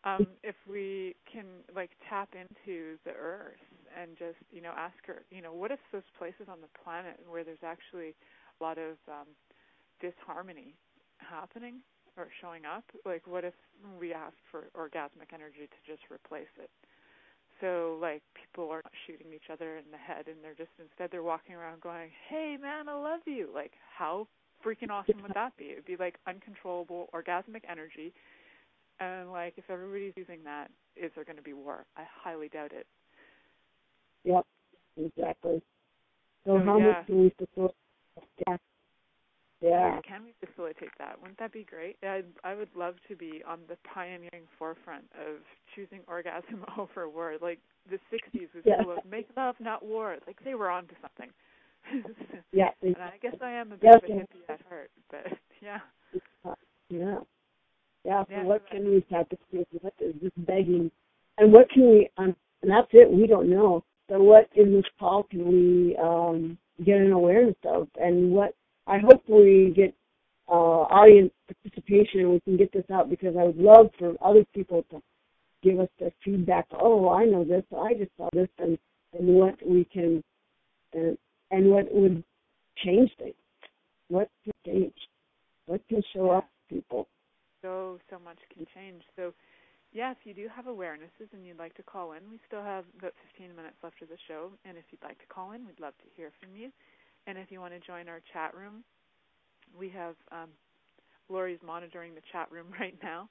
[0.03, 1.45] um if we can
[1.75, 3.61] like tap into the earth
[3.99, 7.19] and just you know ask her you know what if those places on the planet
[7.29, 8.15] where there's actually
[8.59, 9.27] a lot of um
[10.01, 10.75] disharmony
[11.17, 11.79] happening
[12.17, 13.53] or showing up like what if
[13.99, 16.69] we asked for orgasmic energy to just replace it
[17.61, 21.09] so like people are not shooting each other in the head and they're just instead
[21.11, 24.27] they're walking around going hey man i love you like how
[24.65, 28.13] freaking awesome would that be it'd be like uncontrollable orgasmic energy
[28.99, 31.85] And like, if everybody's using that, is there going to be war?
[31.97, 32.85] I highly doubt it.
[34.23, 34.45] Yep,
[34.97, 35.61] exactly.
[36.45, 36.85] So, So, how yeah.
[36.85, 37.73] much do we support?
[38.47, 38.57] Yeah.
[39.64, 39.99] Yeah.
[40.07, 41.20] Can we facilitate that?
[41.22, 41.95] Wouldn't that be great?
[42.03, 45.38] I'd, I would love to be on the pioneering forefront of
[45.76, 47.36] choosing orgasm over war.
[47.41, 47.59] Like
[47.89, 48.84] the 60s was Yeah.
[48.84, 50.18] full of make love, not war.
[50.28, 51.30] Like they were onto something.
[52.53, 52.70] Yeah.
[52.82, 55.26] and I guess I am a bit Yes, of a hippie at heart, but
[55.61, 55.80] yeah.
[56.89, 57.20] Yeah.
[58.05, 59.66] Yeah, so Yeah, what so can we sacrifice?
[59.82, 60.91] What is this begging?
[61.38, 63.84] And what can we, um, and that's it, we don't know.
[64.09, 67.88] So what in this call can we um, get an awareness of?
[67.99, 68.53] And what,
[68.88, 69.93] I hope we get
[70.47, 74.45] uh, audience participation and we can get this out because I would love for other
[74.53, 75.01] people to
[75.61, 76.67] give us their feedback.
[76.71, 78.77] Oh, I know this, I just saw this, and,
[79.17, 80.23] and what we can,
[80.93, 81.17] and,
[81.51, 82.23] and what would
[82.84, 83.36] change things.
[84.09, 84.93] What can change?
[85.65, 87.07] What can show up people?
[87.63, 89.01] so so much can change.
[89.15, 89.34] So
[89.95, 92.86] yeah, if you do have awarenesses and you'd like to call in, we still have
[92.99, 94.51] about 15 minutes left of the show.
[94.65, 96.69] And if you'd like to call in, we'd love to hear from you.
[97.28, 98.84] And if you want to join our chat room,
[99.78, 100.49] we have um,
[101.30, 103.30] Lori's monitoring the chat room right now.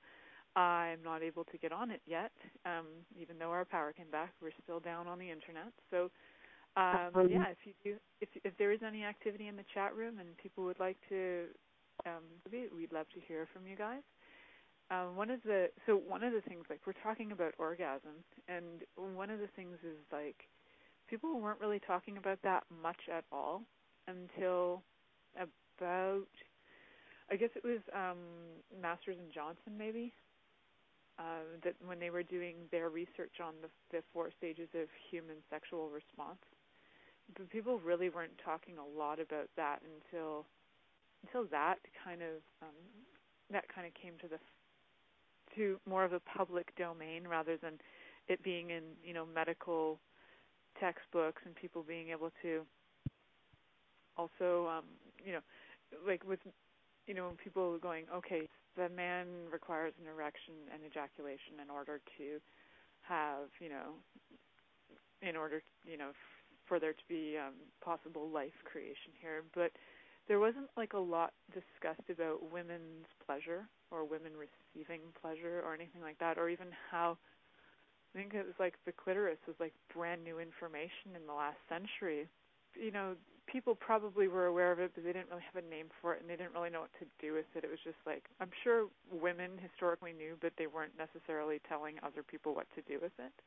[0.56, 2.32] I'm not able to get on it yet,
[2.66, 2.86] um,
[3.18, 4.34] even though our power came back.
[4.42, 5.72] We're still down on the internet.
[5.90, 6.10] So
[6.76, 9.96] um, Um, yeah, if you do, if if there is any activity in the chat
[9.96, 11.46] room and people would like to,
[12.06, 14.02] um, we'd love to hear from you guys.
[14.90, 18.82] Um, one of the so one of the things like we're talking about orgasm, and
[18.96, 20.36] one of the things is like
[21.08, 23.62] people weren't really talking about that much at all
[24.08, 24.82] until
[25.36, 26.28] about
[27.30, 28.18] I guess it was um,
[28.82, 30.12] Masters and Johnson maybe
[31.18, 35.36] uh, that when they were doing their research on the, the four stages of human
[35.48, 36.40] sexual response,
[37.36, 40.46] but people really weren't talking a lot about that until
[41.24, 42.74] until that kind of um,
[43.50, 44.38] that kind of came to the
[45.56, 47.74] to more of a public domain rather than
[48.28, 49.98] it being in you know medical
[50.80, 52.62] textbooks and people being able to
[54.22, 54.84] also um,
[55.24, 55.44] you know
[56.06, 56.40] like with
[57.06, 62.40] you know people going okay the man requires an erection and ejaculation in order to
[63.02, 63.98] have you know
[65.22, 66.10] in order you know
[66.66, 67.54] for there to be um,
[67.84, 69.72] possible life creation here but
[70.28, 76.00] there wasn't like a lot discussed about women's pleasure or women receiving pleasure or anything
[76.02, 77.18] like that or even how
[78.14, 81.58] I think it was like the clitoris was like brand new information in the last
[81.68, 82.28] century.
[82.76, 83.14] You know,
[83.52, 86.22] people probably were aware of it, but they didn't really have a name for it,
[86.22, 87.64] and they didn't really know what to do with it.
[87.64, 92.22] It was just like I'm sure women historically knew, but they weren't necessarily telling other
[92.22, 93.32] people what to do with it.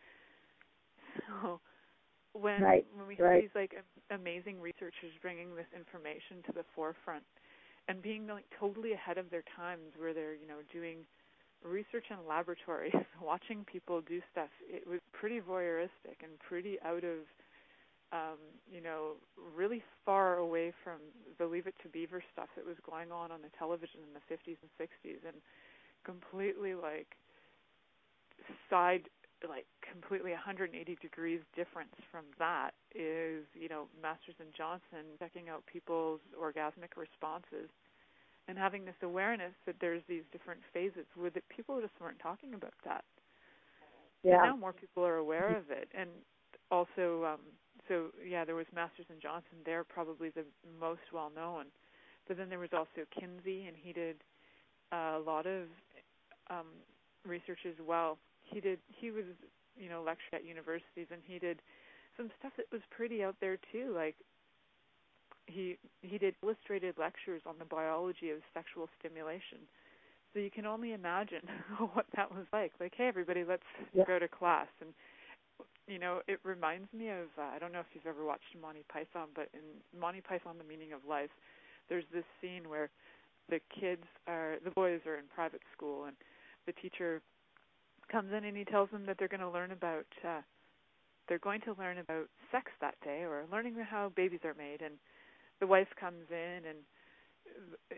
[1.42, 1.60] So
[2.34, 3.30] when Right, when we right.
[3.30, 3.74] see these like
[4.12, 7.24] amazing researchers bringing this information to the forefront
[7.88, 11.06] and being like totally ahead of their times, where they're you know doing
[11.64, 17.20] research in laboratories, watching people do stuff, it was pretty voyeuristic and pretty out of,
[18.16, 18.40] um,
[18.72, 19.16] you know,
[19.58, 21.00] really far away from
[21.40, 24.24] the Leave It to Beaver stuff that was going on on the television in the
[24.34, 25.38] 50s and 60s, and
[26.06, 27.08] completely like
[28.70, 29.10] side,
[29.48, 35.64] like completely 180 degrees difference from that is, you know, Masters and Johnson checking out
[35.72, 37.70] people's orgasmic responses
[38.48, 42.54] and having this awareness that there's these different phases with it people just weren't talking
[42.54, 43.04] about that
[44.24, 44.52] Yeah.
[44.52, 46.10] now more people are aware of it and
[46.72, 47.40] also um
[47.88, 50.44] so yeah there was masters and johnson they're probably the
[50.80, 51.66] most well known
[52.28, 54.18] but then there was also kinsey and he did
[54.92, 55.64] a lot of
[56.50, 56.68] um
[57.28, 59.26] research as well he did he was
[59.78, 61.62] you know lectured at universities and he did
[62.18, 64.16] some stuff that was pretty out there too like
[65.48, 69.60] he he did illustrated lectures on the biology of sexual stimulation.
[70.34, 71.42] So you can only imagine
[71.94, 72.74] what that was like.
[72.80, 73.64] Like, hey everybody, let's
[73.94, 74.04] Yeah.
[74.06, 74.94] go to class and
[75.88, 78.84] you know, it reminds me of uh, I don't know if you've ever watched Monty
[78.92, 79.62] Python, but in
[80.00, 81.30] Monty Python the Meaning of Life,
[81.90, 82.90] there's this scene where
[83.50, 86.16] the kids are the boys are in private school and
[86.66, 87.22] the teacher
[88.12, 90.42] comes in and he tells them that they're going to learn about uh
[91.28, 94.96] they're going to learn about sex that day or learning how babies are made and
[95.60, 96.78] the wife comes in and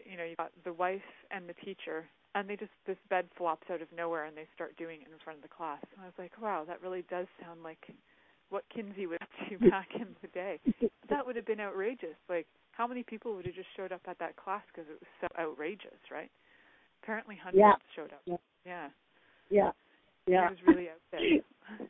[0.09, 1.01] you know you got the wife
[1.31, 2.05] and the teacher
[2.37, 5.17] and they just this bed flops out of nowhere and they start doing it in
[5.23, 7.89] front of the class and i was like wow that really does sound like
[8.49, 10.59] what kinsey was up to back in the day
[11.09, 14.17] that would have been outrageous like how many people would have just showed up at
[14.19, 16.31] that class because it was so outrageous right
[17.03, 17.73] apparently hundreds Yeah.
[17.95, 18.37] showed up Yeah.
[18.65, 18.87] yeah
[19.49, 19.71] Yeah.
[20.27, 20.45] Yeah.
[20.47, 21.21] it was really out there.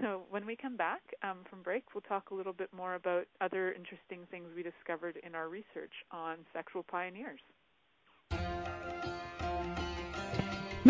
[0.00, 3.26] So when we come back um, from break, we'll talk a little bit more about
[3.40, 7.38] other interesting things we discovered in our research on sexual pioneers.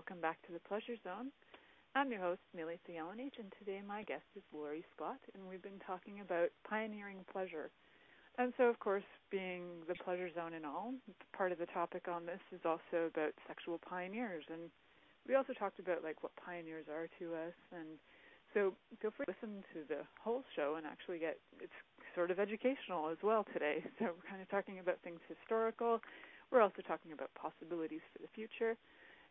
[0.00, 1.28] Welcome back to the Pleasure Zone.
[1.92, 5.76] I'm your host, Milica Jelenic, and today my guest is Lori Scott, and we've been
[5.84, 7.68] talking about pioneering pleasure.
[8.40, 10.96] And so, of course, being the Pleasure Zone and all,
[11.36, 14.48] part of the topic on this is also about sexual pioneers.
[14.48, 14.72] And
[15.28, 17.56] we also talked about like what pioneers are to us.
[17.68, 18.00] And
[18.56, 18.72] so
[19.04, 21.76] feel free to listen to the whole show and actually get it's
[22.16, 23.84] sort of educational as well today.
[24.00, 26.00] So we're kind of talking about things historical.
[26.48, 28.80] We're also talking about possibilities for the future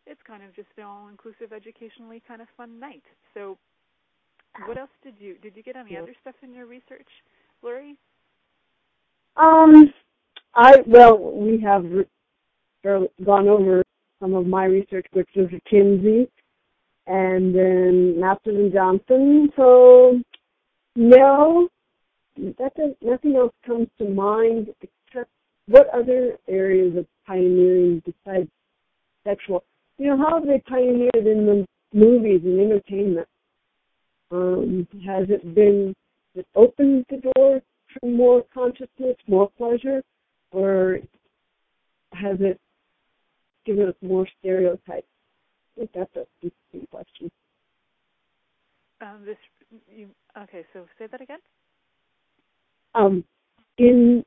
[0.06, 3.02] it's kind of just an all-inclusive, educationally kind of fun night.
[3.34, 3.58] So,
[4.66, 7.06] what else did you did you get any other stuff in your research,
[7.62, 7.96] Lori?
[9.36, 9.92] Um,
[10.54, 13.84] I well, we have re- gone over
[14.20, 16.28] some of my research, which was Kinsey,
[17.06, 19.50] and then Masters and Johnson.
[19.56, 20.20] So,
[20.96, 21.68] no,
[22.36, 25.30] that does, nothing else comes to mind except
[25.66, 28.48] what other areas of pioneering besides
[29.24, 29.64] sexual
[30.00, 33.28] you know, how have they pioneered in the movies and entertainment?
[34.30, 35.94] Um, has it been
[36.34, 37.60] it opened the door
[37.92, 40.02] for more consciousness, more pleasure,
[40.52, 41.00] or
[42.14, 42.58] has it
[43.66, 45.06] given us more stereotypes?
[45.76, 47.30] I think that's a interesting question.
[49.02, 49.36] Um, this,
[49.94, 50.08] you,
[50.44, 51.40] okay, so say that again.
[52.94, 53.22] Um,
[53.76, 54.24] in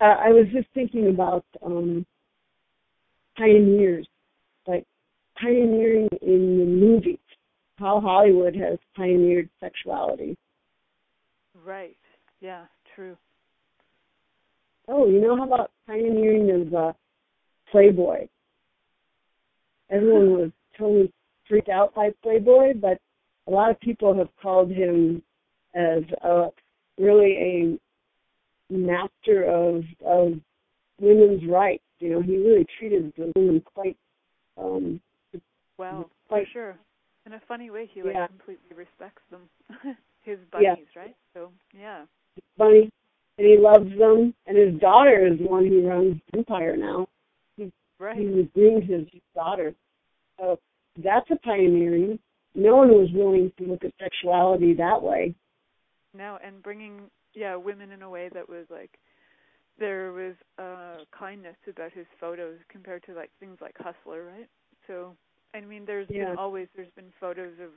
[0.00, 2.06] uh, I was just thinking about um,
[3.36, 4.06] pioneers,
[5.40, 7.18] pioneering in the movies,
[7.76, 10.36] how Hollywood has pioneered sexuality.
[11.64, 11.96] Right.
[12.40, 12.64] Yeah,
[12.94, 13.16] true.
[14.88, 16.92] Oh, you know how about pioneering of uh,
[17.70, 18.26] Playboy?
[19.90, 21.12] Everyone was totally
[21.48, 22.98] freaked out by Playboy, but
[23.46, 25.22] a lot of people have called him
[25.74, 26.48] as a
[26.98, 27.78] really
[28.70, 30.32] a master of of
[31.00, 31.84] women's rights.
[31.98, 33.96] You know, he really treated the women quite
[34.56, 35.00] um,
[35.80, 36.78] well, for sure.
[37.26, 38.26] In a funny way, he like yeah.
[38.26, 39.48] completely respects them.
[40.22, 41.00] his bunnies, yeah.
[41.00, 41.16] right?
[41.34, 42.04] So yeah.
[42.56, 42.90] Bunny,
[43.38, 44.34] and he loves them.
[44.46, 47.08] And his daughter is the one who runs Empire now.
[47.56, 48.16] He, right.
[48.16, 49.74] He brings his daughter.
[50.38, 50.58] So
[51.02, 52.18] that's a pioneering.
[52.54, 55.34] No one was willing to look at sexuality that way.
[56.14, 57.02] No, and bringing
[57.34, 58.98] yeah women in a way that was like
[59.78, 64.48] there was uh kindness about his photos compared to like things like Hustler, right?
[64.86, 65.14] So
[65.54, 66.30] I mean, there's yeah.
[66.30, 67.70] been always there's been photos of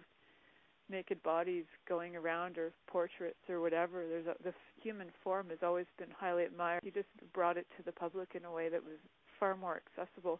[0.89, 4.05] naked bodies going around or portraits or whatever.
[4.07, 6.81] There's a, the human form has always been highly admired.
[6.83, 8.97] He just brought it to the public in a way that was
[9.39, 10.39] far more accessible.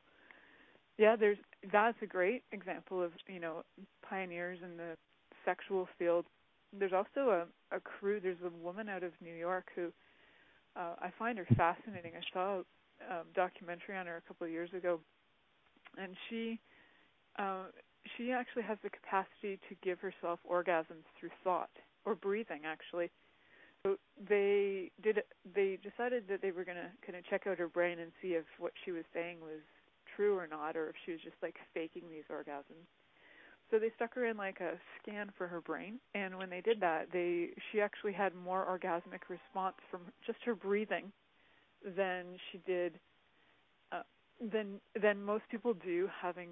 [0.98, 1.38] Yeah, there's
[1.72, 3.64] that's a great example of you know
[4.08, 4.96] pioneers in the
[5.46, 6.26] sexual field.
[6.78, 7.30] There's also
[7.72, 8.20] a, a crew.
[8.20, 9.92] There's a woman out of New York who
[10.76, 12.14] uh, I find her fascinating.
[12.16, 15.00] I saw a um, documentary on her a couple of years ago,
[15.98, 16.60] and she
[17.38, 17.66] uh,
[18.18, 21.72] she actually has the capacity to give herself orgasms through thought
[22.06, 23.10] or breathing actually.
[23.84, 23.98] So
[24.30, 25.24] they did
[25.56, 28.30] they decided that they were going to kind of check out her brain and see
[28.30, 29.62] if what she was saying was
[30.16, 32.88] true or not or if she was just like faking these orgasms.
[33.72, 36.80] So they stuck her in like a scan for her brain and when they did
[36.82, 41.12] that they she actually had more orgasmic response from just her breathing
[41.96, 43.00] than she did
[43.92, 44.04] uh,
[44.40, 46.50] than than most people do having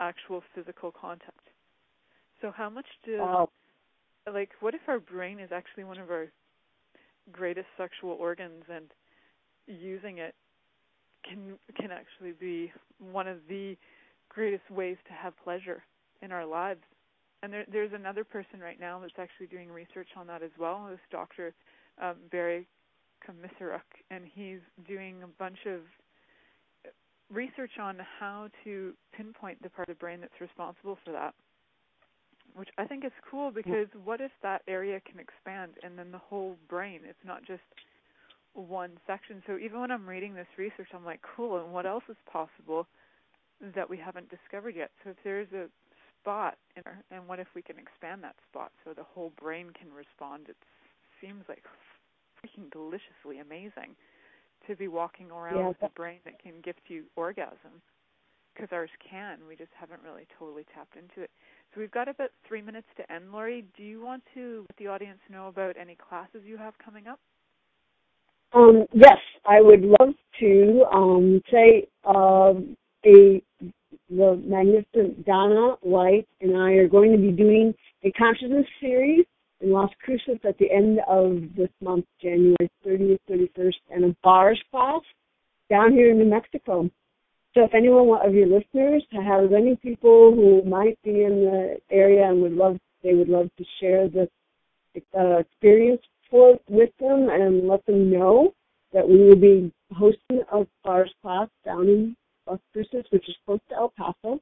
[0.00, 1.48] actual physical contact.
[2.40, 3.48] So how much do wow.
[4.32, 6.28] like what if our brain is actually one of our
[7.32, 8.86] greatest sexual organs and
[9.66, 10.34] using it
[11.24, 13.76] can can actually be one of the
[14.28, 15.82] greatest ways to have pleasure
[16.22, 16.80] in our lives.
[17.42, 20.88] And there, there's another person right now that's actually doing research on that as well.
[20.90, 21.54] This Dr.
[22.02, 22.66] Um, Barry
[23.26, 25.80] Komisaruk, and he's doing a bunch of
[27.32, 31.34] research on how to pinpoint the part of the brain that's responsible for that.
[32.54, 36.18] Which I think is cool because what if that area can expand and then the
[36.18, 37.00] whole brain?
[37.04, 37.62] It's not just
[38.54, 39.42] one section.
[39.46, 42.86] So even when I'm reading this research, I'm like, cool, and what else is possible
[43.74, 44.90] that we haven't discovered yet?
[45.04, 45.66] So if there's a
[46.20, 49.70] spot in there, and what if we can expand that spot so the whole brain
[49.78, 50.46] can respond?
[50.48, 50.56] It
[51.20, 51.62] seems like
[52.40, 53.94] freaking deliciously amazing
[54.66, 57.82] to be walking around yeah, with a brain that can gift you orgasm
[58.54, 59.38] because ours can.
[59.46, 61.30] We just haven't really totally tapped into it.
[61.72, 63.30] So we've got about three minutes to end.
[63.30, 67.06] Lori, do you want to let the audience know about any classes you have coming
[67.06, 67.20] up?
[68.52, 73.42] Um, yes, I would love to um, say um, a
[74.10, 79.26] the magnificent Donna White and I are going to be doing a consciousness series
[79.60, 84.60] in Las Cruces at the end of this month, January 30th, 31st, and a bars
[84.70, 85.00] class
[85.70, 86.88] down here in New Mexico.
[87.54, 92.28] So if anyone of your listeners has any people who might be in the area
[92.28, 94.28] and would love, they would love to share this
[95.18, 98.52] uh, experience for with them and let them know
[98.92, 103.60] that we will be hosting a bars class down in Las Cruces, which is close
[103.68, 104.40] to El Paso.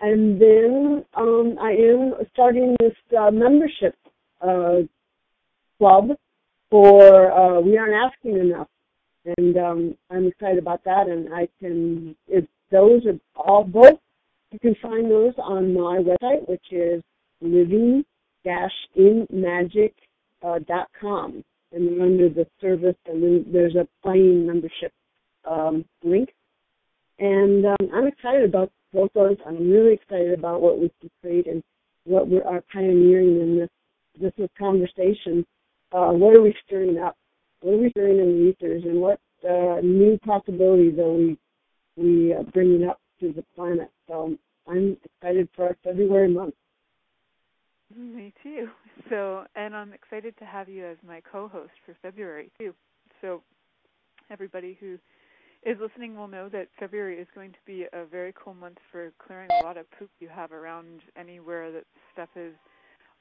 [0.00, 3.94] And then um, I am starting this uh, membership
[4.42, 4.80] uh,
[5.78, 6.10] club
[6.70, 8.68] for uh, We Aren't Asking Enough.
[9.38, 11.08] And um, I'm excited about that.
[11.08, 13.98] And I can, if those are all both,
[14.50, 17.02] you can find those on my website, which is
[17.40, 20.04] living-inmagic.com.
[20.44, 20.58] Uh,
[21.74, 24.92] and under the service, and then there's a plain membership
[25.50, 26.28] um, link.
[27.18, 29.36] And um, I'm excited about both those.
[29.46, 31.62] I'm really excited about what we can create and
[32.04, 33.70] what we are pioneering in this
[34.20, 35.44] this is conversation.
[35.92, 37.16] Uh, what are we stirring up?
[37.60, 41.38] What are we stirring in the ethers, and what uh, new possibilities are we
[41.96, 43.90] we uh, bringing up to the planet?
[44.08, 44.36] So
[44.66, 46.54] I'm excited for our February month.
[47.96, 48.68] Me too.
[49.10, 52.74] So, and I'm excited to have you as my co-host for February too.
[53.20, 53.42] So,
[54.30, 54.98] everybody who
[55.64, 59.12] is listening will know that February is going to be a very cool month for
[59.24, 62.54] clearing a lot of poop you have around anywhere that stuff is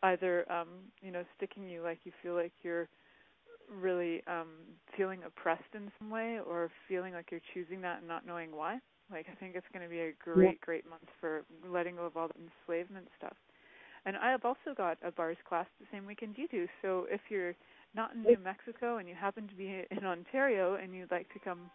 [0.03, 0.67] either um,
[1.01, 2.87] you know sticking you like you feel like you're
[3.69, 4.49] really um,
[4.97, 8.79] feeling oppressed in some way, or feeling like you're choosing that and not knowing why.
[9.11, 10.65] Like I think it's going to be a great, yeah.
[10.65, 13.35] great month for letting go of all the enslavement stuff.
[14.05, 16.67] And I have also got a bars class the same weekend you do.
[16.81, 17.53] So if you're
[17.93, 21.39] not in New Mexico and you happen to be in Ontario and you'd like to
[21.39, 21.69] come,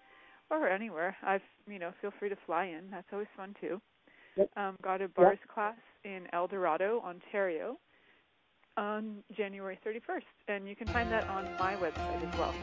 [0.51, 2.91] or anywhere, I've you know feel free to fly in.
[2.91, 3.81] That's always fun too.
[4.37, 4.51] Yep.
[4.57, 5.55] Um, got a bars yep.
[5.55, 7.79] class in El Dorado, Ontario,
[8.77, 12.55] on January 31st, and you can find that on my website as well.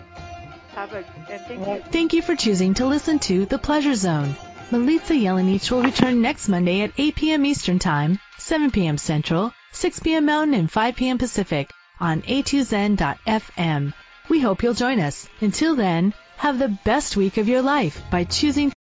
[0.76, 1.92] Have a and thank you.
[1.92, 4.36] Thank you for choosing to listen to The Pleasure Zone.
[4.72, 7.46] Milica Jelenic will return next Monday at 8 p.m.
[7.46, 8.98] Eastern Time, 7 p.m.
[8.98, 10.26] Central, 6 p.m.
[10.26, 11.18] Mountain, and 5 p.m.
[11.20, 13.94] Pacific on a2zen.fm.
[14.30, 15.28] We hope you'll join us.
[15.42, 18.74] Until then, have the best week of your life by choosing